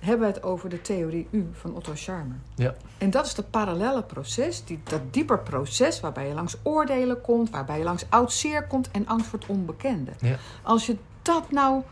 hebben 0.01 0.19
wij 0.19 0.29
het 0.29 0.43
over 0.43 0.69
de 0.69 0.81
theorie 0.81 1.27
U 1.31 1.49
van 1.51 1.75
Otto 1.75 1.95
Scharmer. 1.95 2.37
Ja. 2.55 2.73
En 2.97 3.09
dat 3.09 3.25
is 3.25 3.35
het 3.35 3.49
parallelle 3.49 4.03
proces, 4.03 4.65
die, 4.65 4.79
dat 4.83 5.01
dieper 5.11 5.39
proces 5.39 5.99
waarbij 5.99 6.27
je 6.27 6.33
langs 6.33 6.57
oordelen 6.63 7.21
komt, 7.21 7.49
waarbij 7.49 7.77
je 7.77 7.83
langs 7.83 8.05
oud 8.09 8.33
zeer 8.33 8.67
komt 8.67 8.91
en 8.91 9.07
angst 9.07 9.27
voor 9.27 9.39
het 9.39 9.47
onbekende. 9.47 10.11
Ja. 10.19 10.37
Als 10.63 10.85
je 10.85 10.97
dat 11.21 11.51
nou 11.51 11.83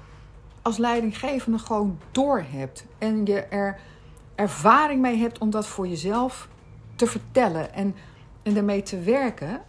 als 0.61 0.77
leidinggevende 0.77 1.59
gewoon 1.59 1.99
doorhebt 2.11 2.85
en 2.97 3.25
je 3.25 3.39
er 3.39 3.79
ervaring 4.35 5.01
mee 5.01 5.17
hebt 5.17 5.37
om 5.37 5.49
dat 5.49 5.67
voor 5.67 5.87
jezelf 5.87 6.47
te 6.95 7.07
vertellen 7.07 7.73
en, 7.73 7.95
en 8.43 8.53
daarmee 8.53 8.83
te 8.83 8.99
werken, 8.99 9.61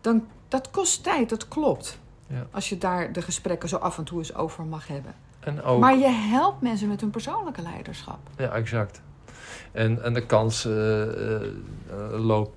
dan 0.00 0.26
dat 0.48 0.70
kost 0.70 1.02
tijd, 1.02 1.28
dat 1.28 1.48
klopt. 1.48 1.98
Ja. 2.26 2.46
Als 2.50 2.68
je 2.68 2.78
daar 2.78 3.12
de 3.12 3.22
gesprekken 3.22 3.68
zo 3.68 3.76
af 3.76 3.98
en 3.98 4.04
toe 4.04 4.18
eens 4.18 4.34
over 4.34 4.64
mag 4.64 4.86
hebben. 4.86 5.14
En 5.40 5.62
ook... 5.62 5.80
Maar 5.80 5.98
je 5.98 6.08
helpt 6.08 6.62
mensen 6.62 6.88
met 6.88 7.00
hun 7.00 7.10
persoonlijke 7.10 7.62
leiderschap. 7.62 8.18
Ja, 8.36 8.50
exact. 8.50 9.02
En, 9.72 10.02
en 10.02 10.14
de 10.14 10.26
kans 10.26 10.64
eh, 10.64 11.02
eh, 11.02 11.42
eh, 11.42 11.50
loopt, 12.12 12.56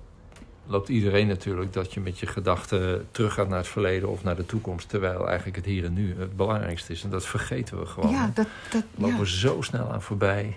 loopt 0.66 0.88
iedereen 0.88 1.26
natuurlijk 1.26 1.72
dat 1.72 1.92
je 1.92 2.00
met 2.00 2.18
je 2.18 2.26
gedachten 2.26 3.06
teruggaat 3.10 3.48
naar 3.48 3.58
het 3.58 3.68
verleden 3.68 4.08
of 4.08 4.22
naar 4.24 4.36
de 4.36 4.46
toekomst. 4.46 4.88
Terwijl 4.88 5.26
eigenlijk 5.26 5.56
het 5.56 5.64
hier 5.64 5.84
en 5.84 5.92
nu 5.92 6.14
het 6.18 6.36
belangrijkste 6.36 6.92
is. 6.92 7.04
En 7.04 7.10
dat 7.10 7.26
vergeten 7.26 7.78
we 7.78 7.86
gewoon. 7.86 8.10
ja, 8.10 8.30
dat, 8.34 8.46
dat, 8.70 8.84
We 8.94 9.02
lopen 9.02 9.18
ja. 9.18 9.24
zo 9.24 9.60
snel 9.60 9.92
aan 9.92 10.02
voorbij. 10.02 10.56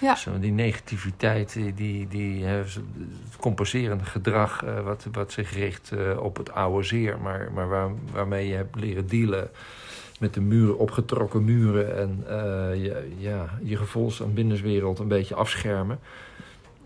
Ja. 0.00 0.14
Zo, 0.14 0.38
die 0.38 0.52
negativiteit, 0.52 1.52
die, 1.74 2.08
die, 2.08 2.44
het 2.44 2.78
compenserende 3.38 4.04
gedrag 4.04 4.64
wat, 4.84 5.06
wat 5.12 5.32
zich 5.32 5.54
richt 5.54 5.92
op 6.18 6.36
het 6.36 6.52
oude 6.52 6.82
zeer. 6.82 7.18
Maar, 7.18 7.50
maar 7.54 7.68
waar, 7.68 7.90
waarmee 8.12 8.48
je 8.48 8.54
hebt 8.54 8.76
leren 8.76 9.06
dealen 9.06 9.50
met 10.20 10.34
de 10.34 10.40
muren, 10.40 10.78
opgetrokken 10.78 11.44
muren. 11.44 11.96
En 11.98 12.24
eh, 12.28 12.82
je, 12.84 13.14
ja, 13.16 13.58
je 13.62 13.76
gevoels- 13.76 14.20
en 14.20 14.34
binnenswereld 14.34 14.98
een 14.98 15.08
beetje 15.08 15.34
afschermen. 15.34 15.98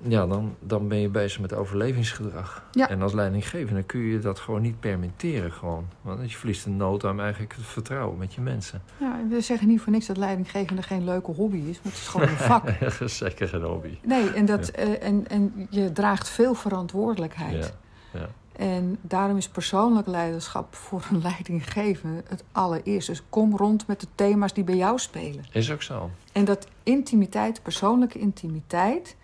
Ja, 0.02 0.26
dan, 0.26 0.56
dan 0.60 0.88
ben 0.88 0.98
je 0.98 1.08
bezig 1.08 1.40
met 1.40 1.52
overlevingsgedrag. 1.52 2.64
Ja. 2.72 2.88
En 2.88 3.02
als 3.02 3.12
leidinggevende 3.12 3.82
kun 3.82 4.00
je 4.00 4.18
dat 4.18 4.38
gewoon 4.38 4.62
niet 4.62 4.80
permitteren. 4.80 5.52
Gewoon. 5.52 5.86
Want 6.00 6.30
je 6.30 6.36
verliest 6.36 6.66
in 6.66 6.76
nood 6.76 7.04
aan 7.04 7.20
eigenlijk 7.20 7.54
het 7.54 7.64
vertrouwen 7.64 8.18
met 8.18 8.34
je 8.34 8.40
mensen. 8.40 8.82
Ja, 9.00 9.20
we 9.28 9.40
zeggen 9.40 9.68
niet 9.68 9.80
voor 9.80 9.92
niks 9.92 10.06
dat 10.06 10.16
leidinggevende 10.16 10.82
geen 10.82 11.04
leuke 11.04 11.30
hobby 11.30 11.56
is, 11.56 11.76
maar 11.82 11.92
het 11.92 12.00
is 12.00 12.08
gewoon 12.08 12.28
een 12.28 12.36
vak. 12.36 12.80
Dat 12.80 13.00
is 13.00 13.16
zeker 13.16 13.48
geen 13.48 13.62
hobby. 13.62 13.98
Nee, 14.02 14.30
en, 14.30 14.44
dat, 14.44 14.68
eh, 14.68 15.02
en, 15.02 15.28
en 15.28 15.66
je 15.70 15.92
draagt 15.92 16.28
veel 16.28 16.54
verantwoordelijkheid. 16.54 17.74
Ja, 18.12 18.20
ja. 18.20 18.28
En 18.58 18.98
daarom 19.00 19.36
is 19.36 19.48
persoonlijk 19.48 20.06
leiderschap 20.06 20.74
voor 20.74 21.06
een 21.10 21.22
leidinggevende 21.30 22.22
het 22.28 22.44
allereerste. 22.52 23.10
Dus 23.10 23.22
kom 23.28 23.56
rond 23.56 23.86
met 23.86 24.00
de 24.00 24.06
thema's 24.14 24.52
die 24.52 24.64
bij 24.64 24.76
jou 24.76 24.98
spelen. 24.98 25.44
Is 25.52 25.70
ook 25.70 25.82
zo. 25.82 26.10
En 26.32 26.44
dat 26.44 26.68
intimiteit, 26.82 27.62
persoonlijke 27.62 28.18
intimiteit, 28.18 29.16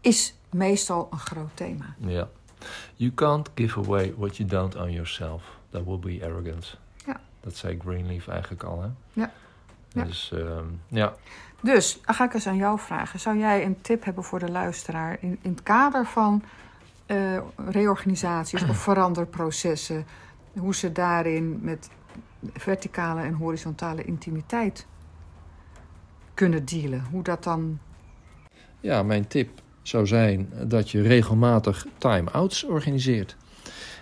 is 0.00 0.34
meestal 0.50 1.08
een 1.10 1.18
groot 1.18 1.50
thema. 1.54 1.94
Ja. 1.98 2.28
You 2.94 3.12
can't 3.14 3.50
give 3.54 3.78
away 3.78 4.14
what 4.16 4.36
you 4.36 4.48
don't 4.48 4.76
own 4.76 4.90
yourself. 4.90 5.42
That 5.70 5.84
will 5.84 5.98
be 5.98 6.24
arrogance. 6.24 6.76
Ja. 7.06 7.20
Dat 7.40 7.56
zei 7.56 7.78
Greenleaf 7.84 8.28
eigenlijk 8.28 8.62
al, 8.62 8.82
hè? 8.82 8.88
Ja. 9.12 9.32
Ja. 9.88 10.04
Dus, 10.04 10.32
ehm, 10.32 10.64
ja. 10.88 11.14
Dus, 11.62 12.00
dan 12.04 12.14
ga 12.14 12.24
ik 12.24 12.34
eens 12.34 12.46
aan 12.46 12.56
jou 12.56 12.78
vragen. 12.78 13.20
Zou 13.20 13.38
jij 13.38 13.64
een 13.64 13.80
tip 13.80 14.04
hebben 14.04 14.24
voor 14.24 14.38
de 14.38 14.50
luisteraar 14.50 15.16
in, 15.20 15.38
in 15.42 15.50
het 15.50 15.62
kader 15.62 16.06
van 16.06 16.42
eh, 17.10 17.38
reorganisaties 17.56 18.62
of 18.62 18.76
veranderprocessen? 18.90 20.04
Hoe 20.58 20.74
ze 20.74 20.92
daarin 20.92 21.58
met 21.62 21.90
verticale 22.52 23.22
en 23.22 23.32
horizontale 23.32 24.04
intimiteit 24.04 24.86
kunnen 26.34 26.64
dealen? 26.64 27.04
Hoe 27.10 27.22
dat 27.22 27.44
dan... 27.44 27.78
ja, 28.80 29.02
mijn 29.02 29.26
tip 29.26 29.48
zou 29.82 30.06
zijn 30.06 30.52
dat 30.66 30.90
je 30.90 31.02
regelmatig 31.02 31.86
time-outs 31.98 32.64
organiseert. 32.64 33.36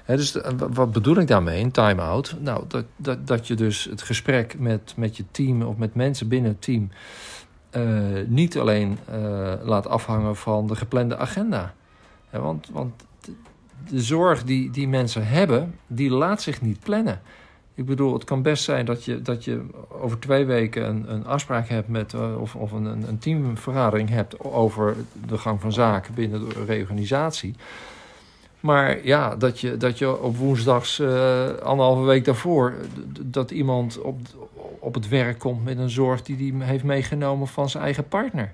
Dus 0.07 0.33
wa- 0.33 0.69
wat 0.69 0.93
bedoel 0.93 1.17
ik 1.17 1.27
daarmee, 1.27 1.63
een 1.63 1.71
time-out? 1.71 2.37
Nou, 2.41 2.65
dat, 2.69 2.85
dat, 2.97 3.27
dat 3.27 3.47
je 3.47 3.55
dus 3.55 3.85
het 3.85 4.03
gesprek 4.03 4.59
met, 4.59 4.95
met 4.97 5.17
je 5.17 5.25
team 5.31 5.63
of 5.63 5.77
met 5.77 5.95
mensen 5.95 6.29
binnen 6.29 6.51
het 6.51 6.63
team 6.63 6.91
eh, 7.71 7.83
niet 8.27 8.59
alleen 8.59 8.99
eh, 9.05 9.53
laat 9.63 9.87
afhangen 9.87 10.37
van 10.37 10.67
de 10.67 10.77
geplande 10.77 11.17
agenda. 11.17 11.75
Want, 12.31 12.69
want 12.73 12.93
de, 13.89 14.01
zorg 14.01 14.45
die, 14.45 14.71
die 14.71 14.89
mensen 14.89 15.27
hebben, 15.27 15.75
die 15.87 16.11
laat 16.11 16.43
zich 16.43 16.61
niet 16.61 16.81
plannen. 16.81 17.21
Ik 17.75 17.87
bedoel, 17.87 18.13
het 18.13 18.25
kan 18.25 18.43
best 18.43 18.65
zijn 18.65 18.87
dat 18.87 19.05
je, 19.05 19.23
dat 19.23 19.45
je 19.45 19.67
over 19.89 20.19
twee 20.19 20.45
weken 20.45 20.89
een, 20.89 21.13
een 21.13 21.27
afspraak 21.27 21.69
hebt 21.69 21.89
met, 21.89 22.13
uh, 22.13 22.41
of, 22.41 22.55
of 22.55 22.73
een, 22.73 23.09
een 23.09 23.19
teamvergadering 23.19 24.09
hebt 24.09 24.41
over 24.41 24.97
de 25.27 25.39
gang 25.39 25.61
van 25.61 25.73
zaken 25.73 26.15
binnen 26.15 26.49
de 26.49 26.65
reorganisatie. 26.67 27.55
Maar 28.61 29.07
ja, 29.07 29.37
dat 29.37 29.61
je, 29.61 29.77
dat 29.77 29.99
je 29.99 30.21
op 30.21 30.37
woensdags 30.37 30.99
uh, 30.99 31.49
anderhalve 31.49 32.03
week 32.03 32.25
daarvoor... 32.25 32.75
dat 33.21 33.51
iemand 33.51 34.01
op, 34.01 34.19
op 34.79 34.95
het 34.95 35.09
werk 35.09 35.39
komt 35.39 35.65
met 35.65 35.79
een 35.79 35.91
zorg 35.91 36.23
die 36.23 36.55
hij 36.57 36.67
heeft 36.67 36.85
meegenomen 36.85 37.47
van 37.47 37.69
zijn 37.69 37.85
eigen 37.85 38.09
partner. 38.09 38.53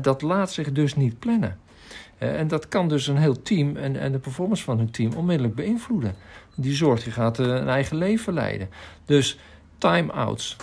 Dat 0.00 0.22
laat 0.22 0.52
zich 0.52 0.72
dus 0.72 0.96
niet 0.96 1.18
plannen. 1.18 1.58
Uh, 2.18 2.40
en 2.40 2.48
dat 2.48 2.68
kan 2.68 2.88
dus 2.88 3.06
een 3.06 3.16
heel 3.16 3.42
team 3.42 3.76
en, 3.76 4.00
en 4.00 4.12
de 4.12 4.18
performance 4.18 4.64
van 4.64 4.78
hun 4.78 4.90
team 4.90 5.12
onmiddellijk 5.12 5.54
beïnvloeden. 5.54 6.14
Die 6.54 6.74
zorg 6.74 7.02
die 7.02 7.12
gaat 7.12 7.38
uh, 7.38 7.46
een 7.46 7.68
eigen 7.68 7.96
leven 7.96 8.32
leiden. 8.32 8.68
Dus 9.04 9.38
time-outs 9.78 10.56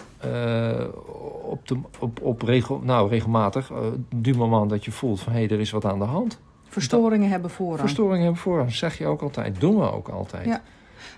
op, 1.41 1.67
de, 1.67 1.77
op, 2.00 2.22
op 2.22 2.41
regel, 2.41 2.81
nou, 2.84 3.10
regelmatig, 3.10 3.72
du 4.15 4.36
moment 4.36 4.70
dat 4.70 4.86
je 4.86 4.91
voelt 4.91 5.20
van 5.20 5.34
hé, 5.34 5.39
hey, 5.39 5.50
er 5.50 5.60
is 5.60 5.72
wat 5.72 5.86
aan 5.86 6.00
de 6.00 6.05
hand... 6.05 6.39
Verstoringen 6.67 7.29
hebben 7.29 7.50
voorrang. 7.50 7.79
Verstoringen 7.79 8.24
hebben 8.24 8.41
voorrang, 8.41 8.74
zeg 8.74 8.98
je 8.98 9.05
ook 9.05 9.22
altijd. 9.22 9.60
Doen 9.60 9.79
we 9.79 9.91
ook 9.91 10.08
altijd. 10.08 10.46
Ja. 10.46 10.62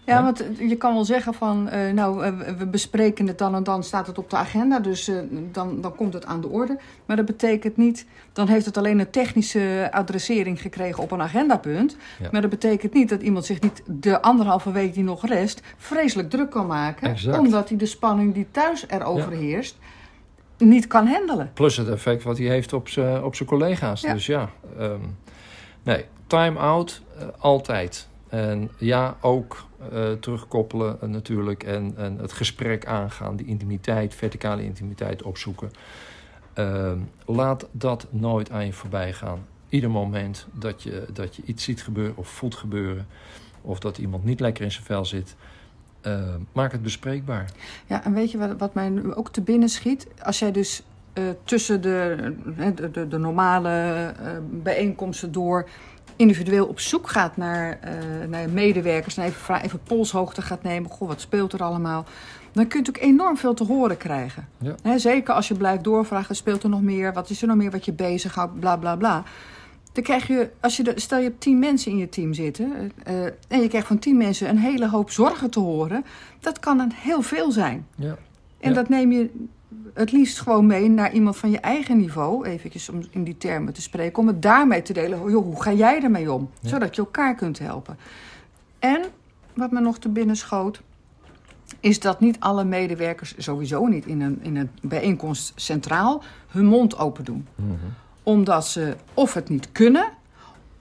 Ja, 0.05 0.23
want 0.23 0.45
je 0.59 0.75
kan 0.75 0.93
wel 0.93 1.05
zeggen 1.05 1.33
van, 1.33 1.69
uh, 1.73 1.91
nou, 1.91 2.25
uh, 2.25 2.37
we 2.57 2.67
bespreken 2.67 3.27
het 3.27 3.37
dan 3.37 3.55
en 3.55 3.63
dan 3.63 3.83
staat 3.83 4.07
het 4.07 4.17
op 4.17 4.29
de 4.29 4.35
agenda, 4.35 4.79
dus 4.79 5.09
uh, 5.09 5.19
dan, 5.51 5.81
dan 5.81 5.95
komt 5.95 6.13
het 6.13 6.25
aan 6.25 6.41
de 6.41 6.47
orde. 6.47 6.77
Maar 7.05 7.15
dat 7.15 7.25
betekent 7.25 7.77
niet, 7.77 8.05
dan 8.33 8.47
heeft 8.47 8.65
het 8.65 8.77
alleen 8.77 8.99
een 8.99 9.09
technische 9.09 9.89
adressering 9.91 10.61
gekregen 10.61 11.03
op 11.03 11.11
een 11.11 11.21
agendapunt. 11.21 11.97
Ja. 12.19 12.27
Maar 12.31 12.41
dat 12.41 12.49
betekent 12.49 12.93
niet 12.93 13.09
dat 13.09 13.21
iemand 13.21 13.45
zich 13.45 13.61
niet 13.61 13.81
de 13.85 14.21
anderhalve 14.21 14.71
week 14.71 14.93
die 14.93 15.03
nog 15.03 15.27
rest 15.27 15.61
vreselijk 15.77 16.29
druk 16.29 16.49
kan 16.49 16.67
maken. 16.67 17.09
Exact. 17.09 17.37
Omdat 17.37 17.69
hij 17.69 17.77
de 17.77 17.85
spanning 17.85 18.33
die 18.33 18.47
thuis 18.51 18.87
erover 18.87 19.31
ja. 19.31 19.39
heerst 19.39 19.77
niet 20.57 20.87
kan 20.87 21.07
handelen. 21.07 21.51
Plus 21.53 21.77
het 21.77 21.89
effect 21.89 22.23
wat 22.23 22.37
hij 22.37 22.47
heeft 22.47 22.73
op 22.73 22.89
zijn 22.89 23.23
op 23.23 23.35
collega's. 23.45 24.01
Ja. 24.01 24.13
Dus 24.13 24.25
ja, 24.25 24.49
um, 24.79 25.17
nee, 25.83 26.05
time-out 26.27 27.01
altijd. 27.37 28.07
En 28.29 28.69
ja, 28.77 29.15
ook 29.21 29.65
uh, 29.93 30.11
terugkoppelen 30.11 30.97
uh, 31.03 31.09
natuurlijk 31.09 31.63
en, 31.63 31.93
en 31.97 32.17
het 32.17 32.31
gesprek 32.31 32.85
aangaan, 32.85 33.35
die 33.35 33.45
intimiteit, 33.45 34.15
verticale 34.15 34.63
intimiteit 34.63 35.23
opzoeken. 35.23 35.71
Uh, 36.59 36.91
laat 37.25 37.67
dat 37.71 38.07
nooit 38.09 38.51
aan 38.51 38.65
je 38.65 38.73
voorbij 38.73 39.13
gaan. 39.13 39.45
Ieder 39.69 39.89
moment 39.89 40.47
dat 40.51 40.83
je, 40.83 41.05
dat 41.13 41.35
je 41.35 41.41
iets 41.45 41.63
ziet 41.63 41.83
gebeuren 41.83 42.17
of 42.17 42.27
voelt 42.27 42.55
gebeuren, 42.55 43.07
of 43.61 43.79
dat 43.79 43.97
iemand 43.97 44.23
niet 44.23 44.39
lekker 44.39 44.63
in 44.63 44.71
zijn 44.71 44.85
vel 44.85 45.05
zit, 45.05 45.35
maak 46.51 46.71
het 46.71 46.81
bespreekbaar. 46.81 47.51
Ja, 47.85 48.03
en 48.03 48.13
weet 48.13 48.31
je 48.31 48.37
wat, 48.37 48.57
wat 48.57 48.73
mij 48.73 49.15
ook 49.15 49.29
te 49.29 49.41
binnen 49.41 49.69
schiet? 49.69 50.07
Als 50.21 50.39
jij 50.39 50.51
dus 50.51 50.83
tussen 51.43 51.81
de, 51.81 52.15
de, 52.75 52.91
de, 52.91 53.07
de 53.07 53.17
normale 53.17 54.13
bijeenkomsten 54.49 55.31
door 55.31 55.69
individueel 56.15 56.65
op 56.65 56.79
zoek 56.79 57.09
gaat 57.09 57.37
naar, 57.37 57.79
uh, 57.85 58.27
naar 58.29 58.49
medewerkers... 58.49 59.17
en 59.17 59.23
even, 59.23 59.61
even 59.61 59.79
polshoogte 59.83 60.41
gaat 60.41 60.63
nemen, 60.63 60.89
goh, 60.89 61.07
wat 61.07 61.21
speelt 61.21 61.53
er 61.53 61.63
allemaal... 61.63 62.05
dan 62.51 62.67
kun 62.67 62.79
je 62.79 62.85
natuurlijk 62.85 63.13
enorm 63.13 63.37
veel 63.37 63.53
te 63.53 63.63
horen 63.63 63.97
krijgen. 63.97 64.47
Ja. 64.57 64.75
He, 64.81 64.97
zeker 64.97 65.33
als 65.33 65.47
je 65.47 65.55
blijft 65.55 65.83
doorvragen, 65.83 66.35
speelt 66.35 66.63
er 66.63 66.69
nog 66.69 66.81
meer? 66.81 67.13
Wat 67.13 67.29
is 67.29 67.41
er 67.41 67.47
nog 67.47 67.57
meer 67.57 67.71
wat 67.71 67.85
je 67.85 67.93
bezighoudt? 67.93 68.59
Bla, 68.59 68.77
bla, 68.77 68.95
bla. 68.95 69.23
Dan 69.91 70.03
krijg 70.03 70.27
je, 70.27 70.49
als 70.59 70.77
je 70.77 70.83
de, 70.83 70.93
stel 70.95 71.17
je 71.17 71.23
hebt 71.23 71.41
tien 71.41 71.59
mensen 71.59 71.91
in 71.91 71.97
je 71.97 72.09
team 72.09 72.33
zitten... 72.33 72.91
Uh, 73.07 73.23
en 73.47 73.61
je 73.61 73.67
krijgt 73.67 73.87
van 73.87 73.99
tien 73.99 74.17
mensen 74.17 74.49
een 74.49 74.57
hele 74.57 74.89
hoop 74.89 75.09
zorgen 75.09 75.49
te 75.49 75.59
horen... 75.59 76.05
dat 76.39 76.59
kan 76.59 76.79
een 76.79 76.93
heel 76.95 77.21
veel 77.21 77.51
zijn. 77.51 77.87
Ja. 77.95 78.15
En 78.59 78.69
Ja. 78.69 78.75
dat 78.75 78.89
neem 78.89 79.11
je 79.11 79.29
het 79.93 80.11
liefst 80.11 80.39
gewoon 80.39 80.65
mee 80.65 80.89
naar 80.89 81.13
iemand 81.13 81.37
van 81.37 81.51
je 81.51 81.59
eigen 81.59 81.97
niveau, 81.97 82.45
eventjes 82.45 82.89
om 82.89 83.01
in 83.09 83.23
die 83.23 83.37
termen 83.37 83.73
te 83.73 83.81
spreken, 83.81 84.19
om 84.19 84.27
het 84.27 84.41
daarmee 84.41 84.81
te 84.81 84.93
delen. 84.93 85.31
Joh, 85.31 85.43
hoe 85.43 85.61
ga 85.61 85.71
jij 85.71 86.01
ermee 86.03 86.31
om? 86.31 86.49
Ja. 86.59 86.69
Zodat 86.69 86.95
je 86.95 87.01
elkaar 87.01 87.35
kunt 87.35 87.59
helpen. 87.59 87.97
En 88.79 89.01
wat 89.53 89.71
me 89.71 89.79
nog 89.79 89.99
te 89.99 90.09
binnen 90.09 90.35
schoot, 90.35 90.81
is 91.79 91.99
dat 91.99 92.19
niet 92.19 92.39
alle 92.39 92.63
medewerkers, 92.63 93.35
sowieso 93.37 93.85
niet 93.85 94.05
in 94.05 94.21
een, 94.21 94.39
in 94.41 94.55
een 94.55 94.69
bijeenkomst 94.81 95.51
centraal, 95.55 96.23
hun 96.47 96.65
mond 96.65 96.97
open 96.97 97.23
doen. 97.23 97.47
Mhm. 97.55 97.71
Omdat 98.23 98.67
ze 98.67 98.95
of 99.13 99.33
het 99.33 99.49
niet 99.49 99.71
kunnen, 99.71 100.05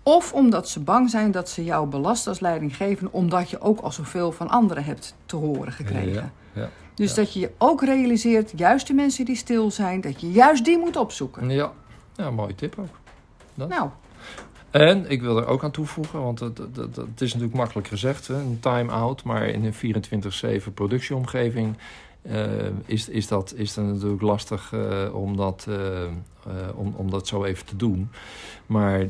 of 0.02 0.32
omdat 0.32 0.68
ze 0.68 0.80
bang 0.80 1.10
zijn 1.10 1.30
dat 1.30 1.48
ze 1.48 1.64
jou 1.64 1.86
belasten 1.86 2.30
als 2.30 2.40
leidinggever, 2.40 3.08
omdat 3.10 3.50
je 3.50 3.60
ook 3.60 3.80
al 3.80 3.92
zoveel 3.92 4.32
van 4.32 4.48
anderen 4.48 4.84
hebt 4.84 5.14
te 5.26 5.36
horen 5.36 5.72
gekregen. 5.72 6.32
Ja, 6.52 6.60
ja. 6.62 6.68
Dus 6.94 7.10
Ja. 7.10 7.16
dat 7.16 7.32
je 7.32 7.40
je 7.40 7.50
ook 7.58 7.82
realiseert, 7.84 8.52
juist 8.56 8.86
de 8.86 8.92
mensen 8.94 9.24
die 9.24 9.36
stil 9.36 9.70
zijn, 9.70 10.00
dat 10.00 10.20
je 10.20 10.30
juist 10.30 10.64
die 10.64 10.78
moet 10.78 10.96
opzoeken. 10.96 11.50
Ja, 11.50 11.72
ja 12.16 12.30
mooie 12.30 12.54
tip 12.54 12.78
ook. 12.78 12.98
Nou, 13.54 13.88
En 14.70 15.10
ik 15.10 15.20
wil 15.20 15.36
er 15.36 15.46
ook 15.46 15.64
aan 15.64 15.70
toevoegen, 15.70 16.22
want 16.22 16.40
het, 16.40 16.58
het, 16.58 16.76
het, 16.76 16.96
het 16.96 17.20
is 17.20 17.32
natuurlijk 17.32 17.58
makkelijk 17.58 17.88
gezegd, 17.88 18.26
hè, 18.26 18.34
een 18.34 18.58
time-out, 18.60 19.22
maar 19.24 19.46
in 19.48 19.64
een 19.64 20.04
24-7 20.70 20.72
productieomgeving 20.74 21.76
is, 22.86 23.08
is, 23.08 23.28
dat, 23.28 23.54
is 23.56 23.74
dat 23.74 23.84
natuurlijk 23.84 24.22
lastig 24.22 24.72
eh, 24.72 25.14
om, 25.14 25.36
dat, 25.36 25.66
eh, 25.68 26.02
eh, 26.04 26.78
om, 26.78 26.94
om 26.96 27.10
dat 27.10 27.26
zo 27.26 27.44
even 27.44 27.66
te 27.66 27.76
doen. 27.76 28.10
Maar 28.66 29.00
eh, 29.00 29.08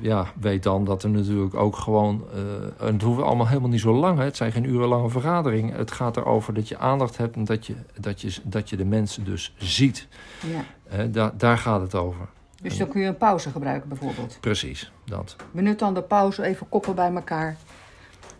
ja, 0.00 0.26
weet 0.40 0.62
dan 0.62 0.84
dat 0.84 1.02
er 1.02 1.10
natuurlijk 1.10 1.54
ook 1.54 1.76
gewoon, 1.76 2.24
eh, 2.32 2.86
en 2.86 2.92
het 2.92 3.02
hoeft 3.02 3.22
allemaal 3.22 3.48
helemaal 3.48 3.68
niet 3.68 3.80
zo 3.80 3.94
lang, 3.94 4.18
hè, 4.18 4.24
het 4.24 4.36
zijn 4.36 4.52
geen 4.52 4.64
urenlange 4.64 5.08
vergaderingen. 5.08 5.76
Het 5.76 5.90
gaat 5.92 6.16
erover 6.16 6.54
dat 6.54 6.68
je 6.68 6.78
aandacht 6.78 7.16
hebt 7.16 7.36
en 7.36 7.44
dat 7.44 7.66
je, 7.66 7.74
dat 8.00 8.20
je, 8.20 8.34
dat 8.42 8.70
je 8.70 8.76
de 8.76 8.84
mensen 8.84 9.24
dus 9.24 9.54
ziet. 9.58 10.08
ja. 10.40 10.64
Da, 11.06 11.32
daar 11.36 11.58
gaat 11.58 11.80
het 11.80 11.94
over. 11.94 12.26
Dus 12.62 12.78
dan 12.78 12.88
kun 12.88 13.00
je 13.00 13.06
een 13.06 13.16
pauze 13.16 13.50
gebruiken 13.50 13.88
bijvoorbeeld. 13.88 14.38
Precies, 14.40 14.92
dat. 15.04 15.36
Benut 15.50 15.78
dan 15.78 15.94
de 15.94 16.02
pauze, 16.02 16.42
even 16.42 16.68
koppen 16.68 16.94
bij 16.94 17.12
elkaar. 17.14 17.56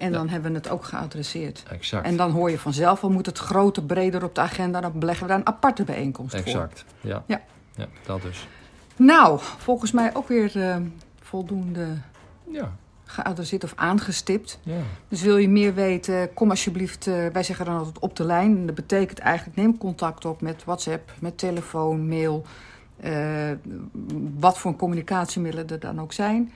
En 0.03 0.11
Ja. 0.11 0.17
dan 0.19 0.29
hebben 0.29 0.51
we 0.53 0.57
het 0.57 0.69
ook 0.69 0.85
geadresseerd. 0.85 1.62
Exact. 1.71 2.07
En 2.07 2.17
dan 2.17 2.31
hoor 2.31 2.51
je 2.51 2.59
vanzelf, 2.59 3.01
wel 3.01 3.11
moet 3.11 3.27
het 3.27 3.38
groter, 3.38 3.83
breder 3.83 4.25
op 4.25 4.35
de 4.35 4.41
agenda. 4.41 4.81
Dan 4.81 4.99
beleggen 4.99 5.23
we 5.27 5.29
daar 5.33 5.41
een 5.41 5.47
aparte 5.47 5.85
bijeenkomst 5.85 6.37
voor. 6.37 6.45
Exact, 6.45 6.85
ja. 7.01 7.23
Ja. 7.27 7.41
Ja, 7.77 7.87
dat 8.07 8.23
dus. 8.23 8.47
Nou, 8.97 9.38
volgens 9.59 9.93
mij 9.93 10.15
ook 10.15 10.29
weer 10.29 10.62
eh, 10.62 10.77
voldoende 11.21 11.87
Ja, 12.51 12.73
geadresseerd 13.05 13.65
of 13.65 13.73
aangestipt. 13.77 14.59
ja. 14.62 14.77
Dus 15.09 15.23
wil 15.23 15.37
je 15.37 15.49
meer 15.49 15.75
weten, 15.75 16.35
kom 16.35 16.51
alsjeblieft, 16.51 17.07
eh, 17.07 17.27
wij 17.33 17.43
zeggen 17.43 17.65
dan 17.65 17.77
altijd 17.79 17.99
op 17.99 18.17
de 18.17 18.25
lijn. 18.25 18.67
Dat 18.67 18.75
betekent 18.75 19.19
eigenlijk, 19.19 19.57
neem 19.57 19.79
contact 19.79 20.25
op 20.25 20.41
met 20.41 20.65
WhatsApp, 20.65 21.12
met 21.21 21.38
telefoon, 21.38 22.09
mail. 22.09 22.45
eh, 23.01 23.51
wat 24.38 24.59
voor 24.59 24.77
communicatiemiddelen 24.77 25.69
er 25.69 25.79
dan 25.81 26.01
ook 26.01 26.12
zijn. 26.12 26.53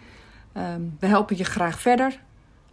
Ehm, 0.52 0.80
we 1.00 1.06
helpen 1.06 1.36
je 1.36 1.44
graag 1.44 1.80
verder, 1.80 2.18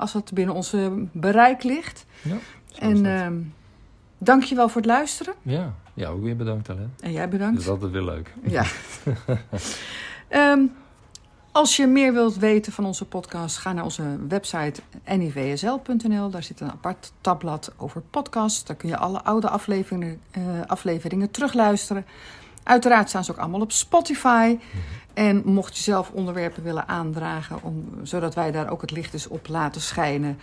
als 0.03 0.11
dat 0.13 0.31
binnen 0.33 0.55
onze 0.55 0.91
bereik 1.11 1.63
ligt. 1.63 2.05
ja 2.21 2.35
En 2.79 2.95
dat. 2.95 3.05
ehm 3.05 3.33
dank 4.17 4.43
je 4.43 4.55
wel 4.55 4.67
voor 4.69 4.81
het 4.81 4.89
luisteren. 4.89 5.33
ja. 5.41 5.73
ja, 5.93 6.07
ook 6.07 6.21
weer 6.23 6.35
bedankt, 6.35 6.69
Alain. 6.69 6.93
En 6.99 7.11
jij 7.11 7.21
Dat 7.21 7.29
bedankt. 7.29 7.59
is 7.61 7.67
altijd 7.69 7.91
weer 7.91 8.03
leuk. 8.03 8.33
Ja. 8.43 8.63
Ehm, 10.27 10.61
als 11.51 11.75
je 11.75 11.87
meer 11.87 12.13
wilt 12.13 12.35
weten 12.37 12.71
van 12.71 12.85
onze 12.85 13.05
podcast, 13.05 13.57
ga 13.57 13.73
naar 13.73 13.83
onze 13.83 14.17
website 14.27 14.81
nivsl.nl. 15.05 16.29
Daar 16.29 16.43
zit 16.43 16.59
een 16.59 16.71
apart 16.71 17.11
tabblad 17.21 17.73
over 17.77 18.01
podcasts. 18.01 18.63
Daar 18.65 18.75
kun 18.75 18.89
je 18.89 18.97
alle 18.97 19.23
oude 19.23 19.49
afleveringen, 19.49 20.19
eh, 20.31 20.41
afleveringen 20.67 21.31
terugluisteren. 21.31 22.05
Uiteraard 22.63 23.09
staan 23.09 23.23
ze 23.23 23.31
ook 23.31 23.37
allemaal 23.37 23.61
op 23.61 23.71
Spotify. 23.71 24.57
En 25.13 25.41
mocht 25.45 25.77
je 25.77 25.83
zelf 25.83 26.11
onderwerpen 26.11 26.63
willen 26.63 26.87
aandragen, 26.87 27.63
om, 27.63 27.85
zodat 28.03 28.35
wij 28.35 28.51
daar 28.51 28.69
ook 28.69 28.81
het 28.81 28.91
licht 28.91 29.13
eens 29.13 29.27
op 29.27 29.47
laten 29.47 29.81
schijnen. 29.81 30.37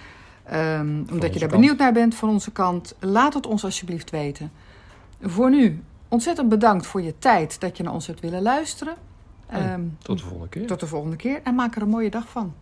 ehm, 0.44 1.02
omdat 1.10 1.32
je 1.32 1.38
daar 1.38 1.48
kant. 1.48 1.60
benieuwd 1.60 1.78
naar 1.78 1.92
bent 1.92 2.14
van 2.14 2.28
onze 2.28 2.50
kant, 2.52 2.94
laat 2.98 3.34
het 3.34 3.46
ons 3.46 3.64
alsjeblieft 3.64 4.10
weten. 4.10 4.52
Voor 5.22 5.50
nu, 5.50 5.82
ontzettend 6.08 6.48
bedankt 6.48 6.86
voor 6.86 7.02
je 7.02 7.14
tijd 7.18 7.60
dat 7.60 7.76
je 7.76 7.82
naar 7.82 7.92
ons 7.92 8.06
hebt 8.06 8.20
willen 8.20 8.42
luisteren. 8.42 8.94
En 9.46 9.62
Ehm, 9.70 9.82
Tot 10.02 10.18
de 10.18 10.24
volgende 10.24 10.48
keer. 10.48 10.66
tot 10.66 10.80
de 10.80 10.86
volgende 10.86 11.16
keer 11.16 11.40
en 11.44 11.54
maak 11.54 11.76
er 11.76 11.82
een 11.82 11.88
mooie 11.88 12.10
dag 12.10 12.28
van. 12.28 12.54